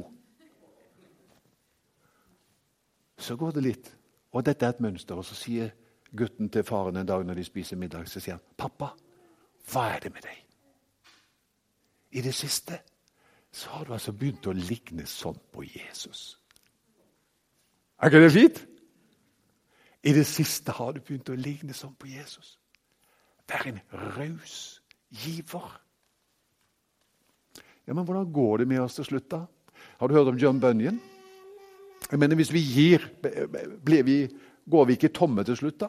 Så 3.20 3.36
går 3.36 3.52
det 3.56 3.62
litt, 3.64 3.92
og 4.32 4.44
dette 4.44 4.66
er 4.66 4.74
et 4.74 4.82
mønster. 4.82 5.18
Og 5.20 5.24
så 5.24 5.36
sier 5.36 5.70
gutten 6.16 6.48
til 6.50 6.64
faren 6.66 6.96
en 6.96 7.06
dag 7.06 7.24
når 7.26 7.38
de 7.40 7.44
spiser 7.44 7.78
middag, 7.78 8.08
så 8.08 8.20
sier 8.20 8.38
han, 8.38 8.44
'Pappa, 8.56 8.94
hva 9.70 9.86
er 9.94 10.00
det 10.00 10.12
med 10.12 10.22
deg?' 10.22 10.46
I 12.10 12.20
det 12.20 12.34
siste 12.34 12.80
så 13.52 13.70
har 13.70 13.84
du 13.84 13.92
altså 13.92 14.12
begynt 14.12 14.46
å 14.46 14.54
ligne 14.54 15.06
sånn 15.06 15.38
på 15.52 15.62
Jesus. 15.62 16.38
Er 18.00 18.10
ikke 18.10 18.22
det 18.22 18.32
fint? 18.32 18.66
I 20.02 20.12
det 20.16 20.24
siste 20.24 20.72
har 20.72 20.94
du 20.94 21.00
begynt 21.04 21.28
å 21.28 21.36
ligne 21.36 21.76
sånn 21.76 21.94
på 22.00 22.08
Jesus. 22.08 22.56
Vær 23.50 23.66
en 23.68 23.80
raus 24.16 24.80
giver. 25.10 25.66
Ja, 27.86 27.94
Men 27.94 28.04
hvordan 28.04 28.32
går 28.32 28.58
det 28.58 28.68
med 28.68 28.80
oss 28.80 28.94
til 28.94 29.04
slutt, 29.04 29.28
da? 29.30 29.46
Har 29.98 30.08
du 30.08 30.14
hørt 30.14 30.28
om 30.28 30.38
John 30.38 30.60
Bunyan? 30.60 31.00
Jeg 32.10 32.18
mener, 32.18 32.36
Hvis 32.36 32.52
vi 32.52 32.60
gir, 32.60 33.10
vi, 33.84 34.28
går 34.66 34.84
vi 34.86 34.92
ikke 34.92 35.12
tomme 35.12 35.44
til 35.44 35.56
slutt, 35.56 35.80
da? 35.80 35.88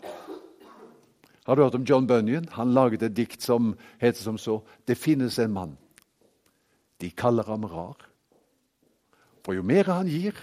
Har 1.45 1.55
du 1.55 1.63
hørt 1.63 1.75
om 1.75 1.83
John 1.83 2.07
Bunyan? 2.07 2.49
Han 2.51 2.73
laget 2.73 3.03
et 3.03 3.15
dikt 3.15 3.41
som 3.41 3.77
heter 3.99 4.21
som 4.21 4.37
så 4.37 4.61
Det 4.87 4.97
finnes 4.97 5.39
en 5.39 5.53
mann. 5.53 5.77
De 6.99 7.09
kaller 7.11 7.43
ham 7.43 7.65
rar. 7.65 7.97
For 9.43 9.53
jo 9.53 9.63
mer 9.63 9.83
han 9.83 10.07
gir, 10.07 10.35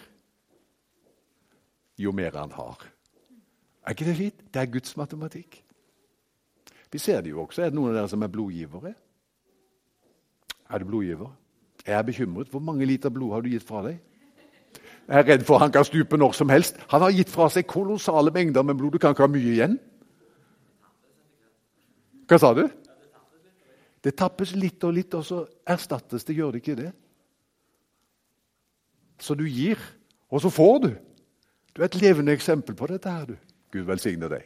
jo 1.98 2.12
mer 2.12 2.34
han 2.34 2.50
har. 2.50 2.97
Er 3.88 3.94
ikke 3.96 4.04
det 4.04 4.16
fint? 4.16 4.40
Det 4.52 4.60
er 4.60 4.68
Guds 4.68 4.96
matematikk. 5.00 5.62
Vi 6.92 6.98
ser 7.00 7.22
det 7.24 7.30
jo 7.30 7.40
også. 7.40 7.62
Er 7.62 7.70
det 7.70 7.78
noen 7.78 7.94
av 7.94 7.96
dere 7.96 8.10
som 8.12 8.22
er 8.22 8.28
blodgivere? 8.28 8.92
Er 10.68 10.82
du 10.82 10.84
blodgiver? 10.84 11.30
Jeg 11.86 11.96
er 11.96 12.04
bekymret. 12.04 12.50
Hvor 12.52 12.60
mange 12.60 12.84
liter 12.84 13.08
blod 13.08 13.32
har 13.32 13.40
du 13.40 13.48
gitt 13.48 13.64
fra 13.64 13.80
deg? 13.86 13.96
Jeg 15.08 15.22
er 15.22 15.24
redd 15.24 15.46
for 15.48 15.62
han 15.62 15.72
kan 15.72 15.88
stupe 15.88 16.20
når 16.20 16.36
som 16.36 16.52
helst. 16.52 16.76
Han 16.92 17.00
har 17.00 17.16
gitt 17.16 17.32
fra 17.32 17.48
seg 17.48 17.64
kolossale 17.64 18.32
mengder 18.34 18.62
med 18.62 18.76
blod. 18.76 18.92
Du 18.92 19.00
kan 19.00 19.16
ikke 19.16 19.24
ha 19.24 19.32
mye 19.32 19.54
igjen. 19.54 19.78
Hva 22.28 22.42
sa 22.44 22.52
du? 22.52 22.66
Det 24.04 24.16
tappes 24.20 24.52
litt 24.52 24.84
og 24.84 24.92
litt, 25.00 25.16
og 25.16 25.24
så 25.24 25.42
erstattes 25.64 26.28
det. 26.28 26.36
Gjør 26.36 26.52
det 26.52 26.60
ikke 26.60 26.76
det? 26.84 26.92
Så 29.18 29.32
du 29.34 29.46
gir, 29.48 29.80
og 30.28 30.44
så 30.44 30.52
får 30.52 30.80
du. 30.84 30.90
Du 31.72 31.80
er 31.80 31.88
et 31.88 32.02
levende 32.02 32.36
eksempel 32.36 32.76
på 32.76 32.92
dette. 32.92 33.08
her, 33.08 33.24
du. 33.32 33.47
Gud 33.72 33.84
velsigne 33.88 34.28
deg. 34.28 34.44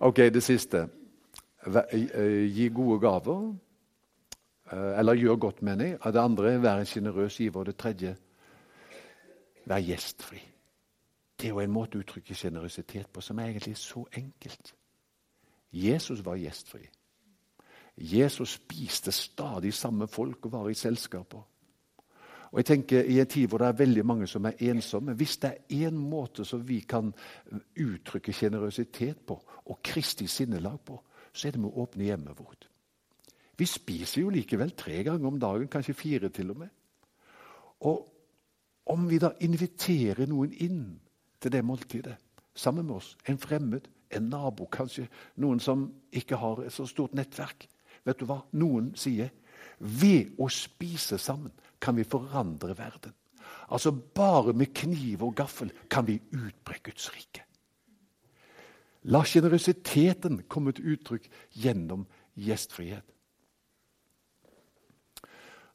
Ok, 0.00 0.16
det 0.16 0.42
siste. 0.42 0.88
Eh, 1.66 2.46
gi 2.48 2.68
gode 2.74 3.00
gaver. 3.00 3.54
Eh, 4.72 4.98
eller 4.98 5.14
gjør 5.14 5.36
godt, 5.36 5.62
mener 5.62 5.86
jeg. 5.86 5.98
Det 6.12 6.20
andre 6.20 6.62
vær 6.62 6.78
en 6.78 6.86
sjenerøs 6.86 7.36
giver. 7.36 7.64
Det 7.64 7.76
tredje 7.76 8.16
vær 9.66 9.78
gjestfri. 9.78 10.40
Det 11.40 11.48
er 11.48 11.54
jo 11.54 11.60
en 11.60 11.72
måte 11.72 11.98
å 11.98 12.04
uttrykke 12.04 12.34
sjenerøsitet 12.34 13.08
på 13.12 13.20
som 13.24 13.38
er 13.38 13.52
egentlig 13.52 13.76
så 13.80 14.04
enkelt. 14.16 14.74
Jesus 15.72 16.24
var 16.24 16.36
gjestfri. 16.36 16.82
Jesus 17.96 18.58
spiste 18.58 19.12
stadig 19.12 19.74
samme 19.74 20.08
folk 20.08 20.46
og 20.46 20.52
var 20.52 20.68
i 20.68 20.74
selskaper. 20.74 21.42
Og 22.50 22.58
jeg 22.58 22.66
tenker 22.66 23.06
I 23.06 23.20
en 23.22 23.30
tid 23.30 23.46
hvor 23.48 23.62
det 23.62 23.68
er 23.68 23.78
veldig 23.78 24.04
mange 24.06 24.26
som 24.26 24.44
er 24.44 24.58
ensomme 24.70 25.14
Hvis 25.14 25.36
det 25.38 25.50
er 25.50 25.86
én 25.86 25.94
måte 25.94 26.44
som 26.44 26.68
vi 26.68 26.80
kan 26.80 27.12
uttrykke 27.78 28.32
sjenerøsitet 28.32 29.20
på, 29.26 29.38
og 29.66 29.82
Kristi 29.82 30.26
sinnelag 30.26 30.80
på, 30.84 30.98
så 31.32 31.48
er 31.48 31.52
det 31.52 31.60
med 31.60 31.70
å 31.70 31.84
åpne 31.84 32.04
hjemmet 32.04 32.38
vårt. 32.38 32.66
Vi 33.56 33.66
spiser 33.66 34.22
jo 34.22 34.32
likevel 34.34 34.72
tre 34.74 35.02
ganger 35.04 35.28
om 35.28 35.38
dagen, 35.38 35.68
kanskje 35.68 35.94
fire 35.94 36.28
til 36.28 36.50
og 36.50 36.58
med. 36.64 36.68
Og 37.86 38.08
om 38.90 39.06
vi 39.08 39.18
da 39.22 39.30
inviterer 39.40 40.26
noen 40.26 40.52
inn 40.52 40.82
til 41.40 41.52
det 41.52 41.62
måltidet 41.64 42.16
sammen 42.54 42.86
med 42.86 42.96
oss, 42.96 43.16
en 43.28 43.38
fremmed, 43.38 43.86
en 44.10 44.26
nabo, 44.32 44.66
kanskje 44.66 45.06
noen 45.36 45.60
som 45.60 45.86
ikke 46.12 46.36
har 46.36 46.64
et 46.64 46.74
så 46.74 46.86
stort 46.86 47.14
nettverk 47.14 47.68
Vet 48.04 48.20
du 48.20 48.24
hva 48.24 48.38
noen 48.56 48.94
sier? 48.96 49.28
Ved 49.78 50.32
å 50.40 50.48
spise 50.52 51.18
sammen 51.20 51.52
kan 51.80 51.96
vi 51.96 52.04
forandre 52.04 52.76
verden. 52.78 53.14
Altså 53.70 53.92
Bare 53.92 54.52
med 54.52 54.74
kniv 54.74 55.22
og 55.24 55.36
gaffel 55.36 55.72
kan 55.90 56.06
vi 56.06 56.20
utbre 56.32 56.80
Guds 56.84 57.10
rike. 57.14 57.44
La 59.08 59.22
sjenerøsiteten 59.24 60.42
komme 60.48 60.74
til 60.76 60.94
uttrykk 60.94 61.28
gjennom 61.56 62.04
gjestfrihet. 62.36 63.06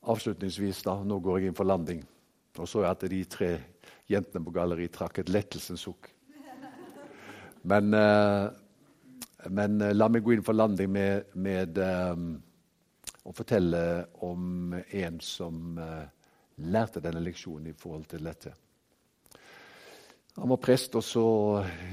Avslutningsvis, 0.05 0.83
da, 0.85 0.99
nå 1.01 1.17
går 1.23 1.39
jeg 1.39 1.49
inn 1.49 1.57
for 1.57 1.65
landing. 1.65 2.03
Og 2.61 2.69
så 2.69 2.83
at 2.85 3.01
de 3.09 3.23
tre 3.25 3.55
jentene 4.11 4.45
på 4.45 4.53
galleriet 4.53 4.93
trakk 4.93 5.23
et 5.23 5.31
lettelsens 5.33 5.81
sukk. 5.87 6.11
Men, 7.65 7.93
eh, 7.97 8.49
men, 9.49 9.81
eh, 9.81 9.93
la 9.93 10.07
meg 10.07 10.23
gå 10.23 10.35
inn 10.35 10.45
for 10.45 10.53
landing 10.53 10.91
med, 10.91 11.33
med 11.33 11.77
um, 11.81 12.43
og 13.25 13.33
fortelle 13.33 13.81
om 14.25 14.75
en 14.75 15.17
som 15.23 15.79
uh, 15.81 16.05
lærte 16.61 17.01
denne 17.03 17.23
leksjonen 17.25 17.71
i 17.71 17.77
forhold 17.77 18.05
til 18.11 18.23
dette. 18.27 18.53
Han 20.35 20.51
var 20.51 20.59
prest, 20.59 20.95
og 20.99 21.03
så 21.03 21.25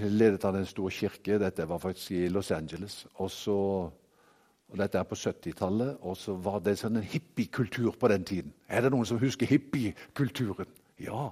ledet 0.02 0.42
han 0.42 0.58
en 0.58 0.66
stor 0.66 0.90
kirke. 0.90 1.38
Dette 1.38 1.66
var 1.68 1.78
faktisk 1.78 2.10
i 2.16 2.28
Los 2.28 2.50
Angeles. 2.50 3.04
Og, 3.22 3.30
så, 3.30 3.54
og 4.68 4.80
Dette 4.80 4.98
er 4.98 5.06
på 5.06 5.18
70-tallet, 5.18 6.00
og 6.02 6.16
så 6.18 6.34
var 6.34 6.58
det 6.64 6.74
sånn 6.80 6.98
en 6.98 7.06
hippiekultur 7.06 7.94
på 7.94 8.10
den 8.10 8.26
tiden. 8.26 8.56
Er 8.66 8.82
det 8.82 8.90
noen 8.90 9.06
som 9.06 9.22
husker 9.22 9.46
hippiekulturen? 9.46 10.74
Ja. 10.98 11.28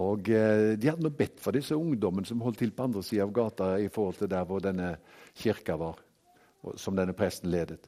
Og 0.00 0.32
eh, 0.32 0.72
De 0.80 0.88
hadde 0.88 1.12
bedt 1.12 1.38
for 1.40 1.56
disse 1.56 1.76
ungdommene 1.76 2.28
som 2.28 2.40
holdt 2.44 2.62
til 2.64 2.72
på 2.72 2.88
andre 2.88 3.04
sida 3.04 3.28
av 3.28 3.36
gata 3.36 3.70
i 3.80 3.92
forhold 3.92 4.22
til 4.22 4.32
der 4.32 4.48
hvor 4.48 4.64
denne 4.64 4.94
kirka 5.36 5.76
var, 5.80 6.00
som 6.80 6.96
denne 6.96 7.16
presten 7.16 7.52
ledet. 7.52 7.84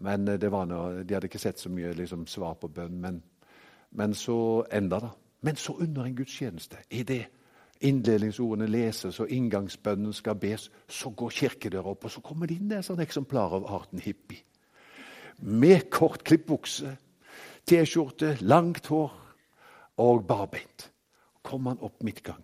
Men 0.00 0.28
eh, 0.28 0.40
noe, 0.40 1.04
De 1.04 1.14
hadde 1.14 1.28
ikke 1.30 1.38
sett 1.40 1.60
så 1.60 1.70
mye 1.72 1.92
liksom, 1.96 2.26
svar 2.26 2.54
på 2.60 2.68
bønn. 2.68 3.00
Men, 3.00 3.22
men 3.90 4.14
så 4.14 4.64
enda 4.72 5.00
da. 5.00 5.10
Men 5.40 5.56
så 5.56 5.76
under 5.80 6.04
en 6.04 6.16
gudstjeneste, 6.16 6.76
i 6.90 7.02
det 7.02 7.26
innledningsordene 7.84 8.68
leses 8.70 9.20
og 9.20 9.30
inngangsbønnen 9.30 10.12
skal 10.16 10.38
bes, 10.40 10.70
så 10.88 11.10
går 11.10 11.34
kirkedøra 11.36 11.92
opp, 11.92 12.04
og 12.04 12.10
så 12.10 12.22
kommer 12.24 12.48
det 12.48 12.56
inn 12.56 12.72
et 12.72 12.86
sånt 12.86 13.02
eksemplar 13.04 13.52
av 13.58 13.66
arten 13.78 14.00
hippie. 14.02 14.42
Med 15.38 15.90
kort 15.92 16.24
klippbukse, 16.24 16.94
T-skjorte, 17.66 18.36
langt 18.40 18.86
hår 18.86 19.12
og 20.00 20.22
barbeint. 20.26 20.90
Kommer 21.42 21.74
han 21.74 21.84
opp 21.84 22.02
midtgang, 22.06 22.40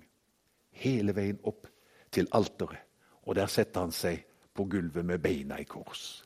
hele 0.83 1.15
veien 1.17 1.41
opp 1.49 1.67
til 2.13 2.29
alteret, 2.37 2.83
og 3.25 3.39
der 3.39 3.49
setter 3.49 3.87
han 3.87 3.95
seg 3.95 4.21
på 4.53 4.67
gulvet 4.69 5.07
med 5.07 5.23
beina 5.23 5.57
i 5.63 5.65
kors. 5.65 6.23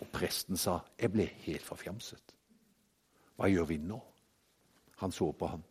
Og 0.00 0.08
presten 0.12 0.56
sa, 0.56 0.78
'Jeg 0.98 1.12
ble 1.12 1.26
helt 1.26 1.62
forfjamset'. 1.62 2.34
Hva 3.36 3.48
gjør 3.48 3.64
vi 3.64 3.76
nå? 3.76 4.00
Han 4.96 5.12
så 5.12 5.32
på 5.32 5.46
ham 5.46 5.62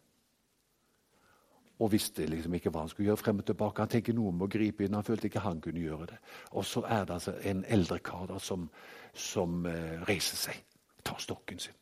og 1.83 1.91
visste 1.91 2.25
liksom 2.29 2.53
ikke 2.53 2.71
hva 2.71 2.85
han 2.85 2.91
skulle 2.91 3.09
gjøre 3.09 3.19
frem 3.19 3.39
og 3.41 3.45
tilbake. 3.47 3.81
Han 3.81 3.91
tenkte 3.91 4.15
noe 4.15 4.31
om 4.31 4.43
å 4.45 4.49
gripe 4.51 4.85
inn. 4.85 4.95
Han 4.95 5.05
følte 5.05 5.27
ikke 5.27 5.43
han 5.43 5.61
kunne 5.61 5.81
gjøre 5.83 6.09
det. 6.13 6.19
Og 6.51 6.65
så 6.65 6.83
er 6.87 7.05
det 7.05 7.15
altså 7.17 7.33
en 7.49 7.63
eldre 7.67 7.99
kar 7.99 8.27
da, 8.29 8.39
som, 8.39 8.67
som 9.13 9.65
uh, 9.65 10.03
reiser 10.07 10.39
seg, 10.39 10.59
tar 11.03 11.19
stokken 11.19 11.59
sin 11.59 11.79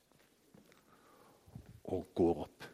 og 1.91 2.05
går 2.15 2.37
opp. 2.45 2.65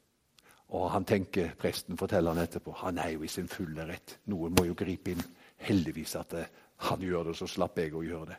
Og 0.78 0.90
han 0.94 1.06
tenker, 1.08 1.56
Presten 1.58 1.98
forteller 1.98 2.36
han 2.36 2.44
etterpå 2.44 2.76
han 2.84 3.00
er 3.02 3.16
jo 3.16 3.24
i 3.26 3.32
sin 3.32 3.48
fulle 3.50 3.88
rett. 3.88 4.20
Noen 4.30 4.54
må 4.54 4.68
jo 4.68 4.76
gripe 4.78 5.16
inn. 5.16 5.24
Heldigvis 5.68 6.14
at 6.20 6.36
uh, 6.38 6.46
han 6.86 7.02
gjør 7.02 7.32
det, 7.32 7.38
så 7.40 7.48
slapp 7.50 7.80
jeg 7.82 7.96
å 7.98 8.06
gjøre 8.06 8.30
det. 8.30 8.38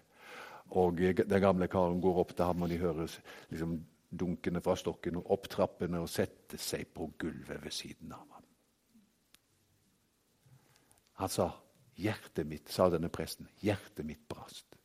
Og 0.70 0.98
Den 0.98 1.40
gamle 1.40 1.68
karen 1.68 2.00
går 2.00 2.18
opp 2.20 2.34
til 2.36 2.44
ham, 2.44 2.62
og 2.62 2.68
de 2.68 2.78
hører 2.78 3.08
liksom 3.50 3.78
dunkene 4.10 4.60
fra 4.60 4.76
stokken 4.76 5.16
og 5.16 5.30
opp 5.36 5.48
trappene 5.48 6.00
og 6.00 6.08
setter 6.08 6.60
seg 6.60 6.88
på 6.94 7.10
gulvet 7.18 7.62
ved 7.64 7.72
siden 7.72 8.12
av 8.12 8.26
ham. 8.32 8.44
Han 11.18 11.28
sa, 11.28 11.50
'Hjertet 11.98 12.46
mitt', 12.46 12.70
sa 12.70 12.88
denne 12.88 13.08
presten, 13.08 13.48
'hjertet 13.60 14.06
mitt 14.06 14.28
brast'. 14.28 14.76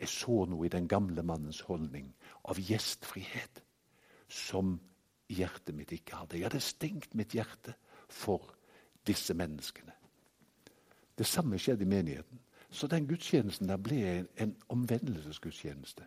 Jeg 0.00 0.08
så 0.08 0.44
noe 0.46 0.66
i 0.66 0.68
den 0.72 0.88
gamle 0.88 1.22
mannens 1.22 1.60
holdning 1.60 2.14
av 2.44 2.58
gjestfrihet 2.58 3.62
som 4.28 4.80
hjertet 5.28 5.74
mitt 5.74 5.92
ikke 5.92 6.16
hadde. 6.16 6.38
Jeg 6.38 6.46
hadde 6.46 6.60
stengt 6.60 7.14
mitt 7.14 7.34
hjerte 7.34 7.74
for 8.08 8.54
disse 9.06 9.34
menneskene. 9.34 9.92
Det 11.18 11.26
samme 11.26 11.58
skjedde 11.58 11.82
i 11.82 11.90
menigheten. 11.90 12.40
Så 12.70 12.86
den 12.86 13.06
gudstjenesten 13.08 13.68
der 13.68 13.76
ble 13.76 14.26
en 14.36 14.56
omvendelsesgudstjeneste. 14.68 16.04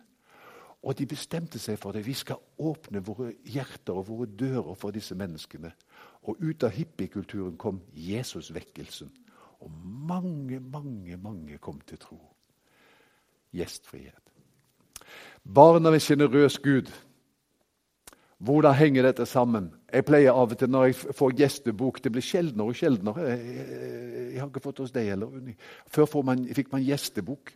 Og 0.82 0.98
de 0.98 1.06
bestemte 1.06 1.58
seg 1.62 1.78
for 1.78 1.94
det. 1.94 2.06
Vi 2.06 2.14
skal 2.14 2.42
åpne 2.58 3.02
våre 3.06 3.32
hjerter 3.46 3.94
og 3.94 4.08
våre 4.08 4.26
dører 4.26 4.74
for 4.74 4.90
disse 4.94 5.14
menneskene. 5.14 5.70
Og 6.22 6.42
ut 6.42 6.62
av 6.66 6.74
hippiekulturen 6.74 7.56
kom 7.58 7.80
Jesusvekkelsen. 7.94 9.10
Og 9.62 9.70
mange, 10.08 10.60
mange, 10.60 11.16
mange 11.16 11.58
kom 11.58 11.80
til 11.86 11.98
tro. 12.02 12.18
Gjestfrihet. 13.54 14.18
Barn 15.44 15.86
av 15.86 15.94
en 15.94 16.02
sjenerøs 16.02 16.58
Gud. 16.62 16.90
Hvordan 18.42 18.74
henger 18.74 19.06
dette 19.06 19.26
sammen? 19.26 19.70
Jeg 19.92 20.06
pleier 20.08 20.32
av 20.32 20.54
og 20.54 20.56
til 20.56 20.70
når 20.72 20.86
jeg 20.88 21.16
får 21.18 21.34
gjestebok 21.36 21.98
Det 22.00 22.12
blir 22.14 22.24
sjeldnere 22.24 22.72
og 22.72 22.78
sjeldnere. 22.78 23.26
Jeg, 23.28 23.66
jeg, 24.32 24.38
har 24.40 24.48
ikke 24.48 24.64
fått 24.64 24.80
hos 24.80 24.94
deg 24.94 25.10
heller. 25.12 25.52
Før 25.92 26.22
man, 26.24 26.46
fikk 26.56 26.72
man 26.72 26.84
gjestebok. 26.86 27.52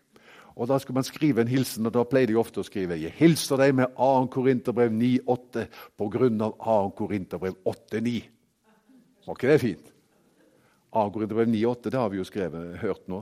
Og 0.57 0.69
Da 0.69 0.79
skulle 0.81 0.97
man 0.97 1.05
skrive 1.05 1.43
en 1.45 1.53
hilsen, 1.53 1.87
og 1.87 1.93
da 1.93 2.05
pleide 2.09 2.33
jeg 2.33 2.41
ofte 2.41 2.63
å 2.63 2.67
skrive 2.67 2.97
Jeg 2.97 3.13
hilser 3.19 3.61
deg 3.61 3.75
med 3.77 3.93
2. 3.97 4.09
Korinterbrev 4.33 4.93
9,8 4.93 5.67
på 6.01 6.09
grunn 6.13 6.41
av 6.45 6.57
2. 6.63 6.77
Korinterbrev 6.97 7.59
8,9. 7.65 8.15
Var 9.27 9.37
ikke 9.37 9.51
det 9.53 9.61
fint? 9.61 9.91
2. 10.97 11.05
Korinterbrev 11.13 11.51
9,8 11.53 11.93
det 11.93 12.01
har 12.01 12.13
vi 12.13 12.21
jo 12.23 12.29
skrevet, 12.29 12.79
hørt 12.81 13.05
nå. 13.13 13.21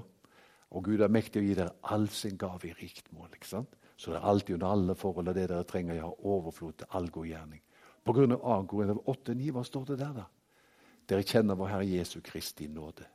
Og 0.74 0.86
Gud 0.86 1.02
er 1.02 1.10
mektig 1.10 1.42
å 1.42 1.46
gi 1.46 1.58
dere 1.58 1.74
all 1.90 2.06
sin 2.10 2.38
gave 2.38 2.70
i 2.70 2.74
rikt 2.78 3.10
mål. 3.14 3.30
ikke 3.34 3.50
sant? 3.50 3.74
Så 3.96 4.10
det 4.10 4.18
er 4.18 4.30
alltid 4.30 4.56
under 4.56 4.74
alle 4.74 4.94
forhold 4.98 5.30
av 5.30 5.34
det 5.34 5.48
dere 5.50 5.66
trenger. 5.66 5.94
Jeg 5.94 6.06
har 6.06 6.26
overflod 6.26 6.78
til 6.78 6.98
all 6.98 7.10
god 7.14 7.26
gjerning. 7.30 7.62
På 8.04 8.12
grunn 8.12 8.32
av 8.36 8.66
2. 8.66 8.66
Korinterbrev 8.68 9.16
8,9, 9.16 9.52
hva 9.52 9.64
står 9.64 9.86
det 9.92 9.98
der, 9.98 10.12
da? 10.12 10.26
Dere 11.08 11.24
kjenner 11.24 11.56
vår 11.56 11.72
Herre 11.72 11.88
Jesu 11.88 12.20
Kristi 12.24 12.68
nåde. 12.68 13.06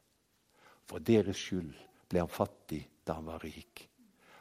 For 0.90 1.02
deres 1.06 1.38
skyld 1.38 1.74
ble 2.10 2.26
han 2.26 2.34
fattig 2.34 2.84
da 3.06 3.18
han 3.18 3.30
var 3.30 3.42
rik 3.46 3.90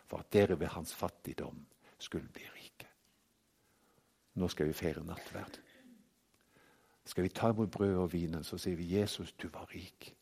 for 0.08 0.18
at 0.18 0.32
dere 0.32 0.60
ved 0.60 0.66
hans 0.66 0.94
fattigdom 0.94 1.66
skulle 1.98 2.28
bli 2.28 2.42
rike. 2.42 2.86
Nå 4.34 4.48
skal 4.48 4.66
vi 4.66 4.72
feire 4.72 5.04
nattverd. 5.04 5.58
Skal 7.04 7.24
vi 7.24 7.28
ta 7.28 7.50
imot 7.50 7.70
brødet 7.70 7.98
og 7.98 8.12
vinen, 8.12 8.44
så 8.44 8.58
sier 8.58 8.76
vi 8.76 8.94
'Jesus, 8.94 9.32
du 9.32 9.48
var 9.48 9.68
rik', 9.74 10.14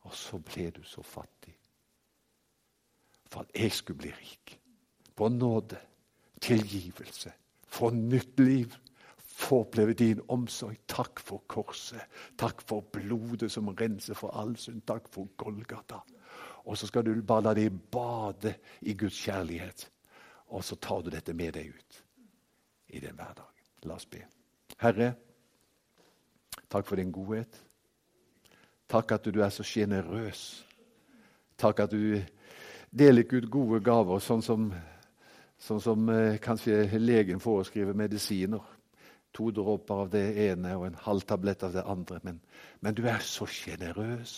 og 0.00 0.14
så 0.14 0.38
ble 0.38 0.70
du 0.70 0.82
så 0.82 1.02
fattig. 1.02 1.54
For 3.26 3.40
at 3.40 3.50
jeg 3.54 3.72
skulle 3.72 3.98
bli 3.98 4.10
rik. 4.10 4.60
På 5.16 5.28
nåde, 5.28 5.78
tilgivelse, 6.40 7.32
få 7.66 7.90
nytt 7.90 8.40
liv. 8.40 8.74
Få 9.40 9.62
oppleve 9.64 9.94
din 9.96 10.20
omsorg. 10.28 10.76
Takk 10.88 11.20
for 11.24 11.44
korset. 11.48 12.02
Takk 12.38 12.60
for 12.60 12.84
blodet 12.92 13.48
som 13.52 13.70
renser 13.72 14.14
for 14.18 14.36
all 14.36 14.52
synd. 14.60 14.82
Takk 14.86 15.08
for 15.08 15.30
Golgata. 15.40 16.02
Og 16.68 16.76
så 16.78 16.86
skal 16.86 17.06
du 17.06 17.22
bare 17.22 17.48
la 17.48 17.54
deg 17.56 17.78
bade 17.92 18.54
i 18.82 18.94
Guds 18.94 19.16
kjærlighet. 19.24 19.86
Og 20.52 20.64
så 20.64 20.76
tar 20.76 21.02
du 21.02 21.10
dette 21.10 21.32
med 21.32 21.54
deg 21.56 21.72
ut 21.72 22.02
i 22.90 23.00
den 23.00 23.16
hverdagen. 23.16 23.64
La 23.88 23.96
oss 23.96 24.06
be. 24.06 24.20
Herre, 24.80 25.14
takk 26.68 26.86
for 26.86 27.00
din 27.00 27.12
godhet. 27.12 27.56
Takk 28.90 29.12
at 29.16 29.30
du 29.30 29.40
er 29.40 29.52
så 29.54 29.64
sjenerøs. 29.64 30.66
Takk 31.58 31.80
at 31.86 31.94
du 31.94 32.20
deler 32.90 33.22
ikke 33.22 33.40
ut 33.40 33.50
gode 33.50 33.80
gaver, 33.86 34.20
sånn 34.20 34.42
som, 34.42 34.68
sånn 35.62 35.80
som 35.80 36.08
eh, 36.12 36.38
kanskje 36.42 36.98
legen 36.98 37.40
foreskriver 37.40 37.96
medisiner. 37.96 38.64
To 39.32 39.50
dråper 39.54 40.04
av 40.04 40.10
det 40.10 40.24
ene 40.48 40.74
og 40.78 40.88
en 40.88 40.98
halv 41.04 41.26
tablett 41.28 41.62
av 41.62 41.76
det 41.76 41.84
andre. 41.86 42.18
Men, 42.26 42.40
men 42.80 42.96
du 42.96 43.04
er 43.06 43.22
så 43.22 43.46
sjenerøs. 43.46 44.34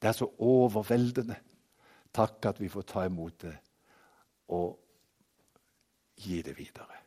Det 0.00 0.10
er 0.10 0.16
så 0.16 0.30
overveldende. 0.42 1.36
Takk 2.12 2.50
at 2.50 2.60
vi 2.60 2.70
får 2.72 2.88
ta 2.88 3.04
imot 3.08 3.44
det 3.44 3.54
og 4.52 4.74
gi 6.20 6.42
det 6.44 6.56
videre. 6.58 6.98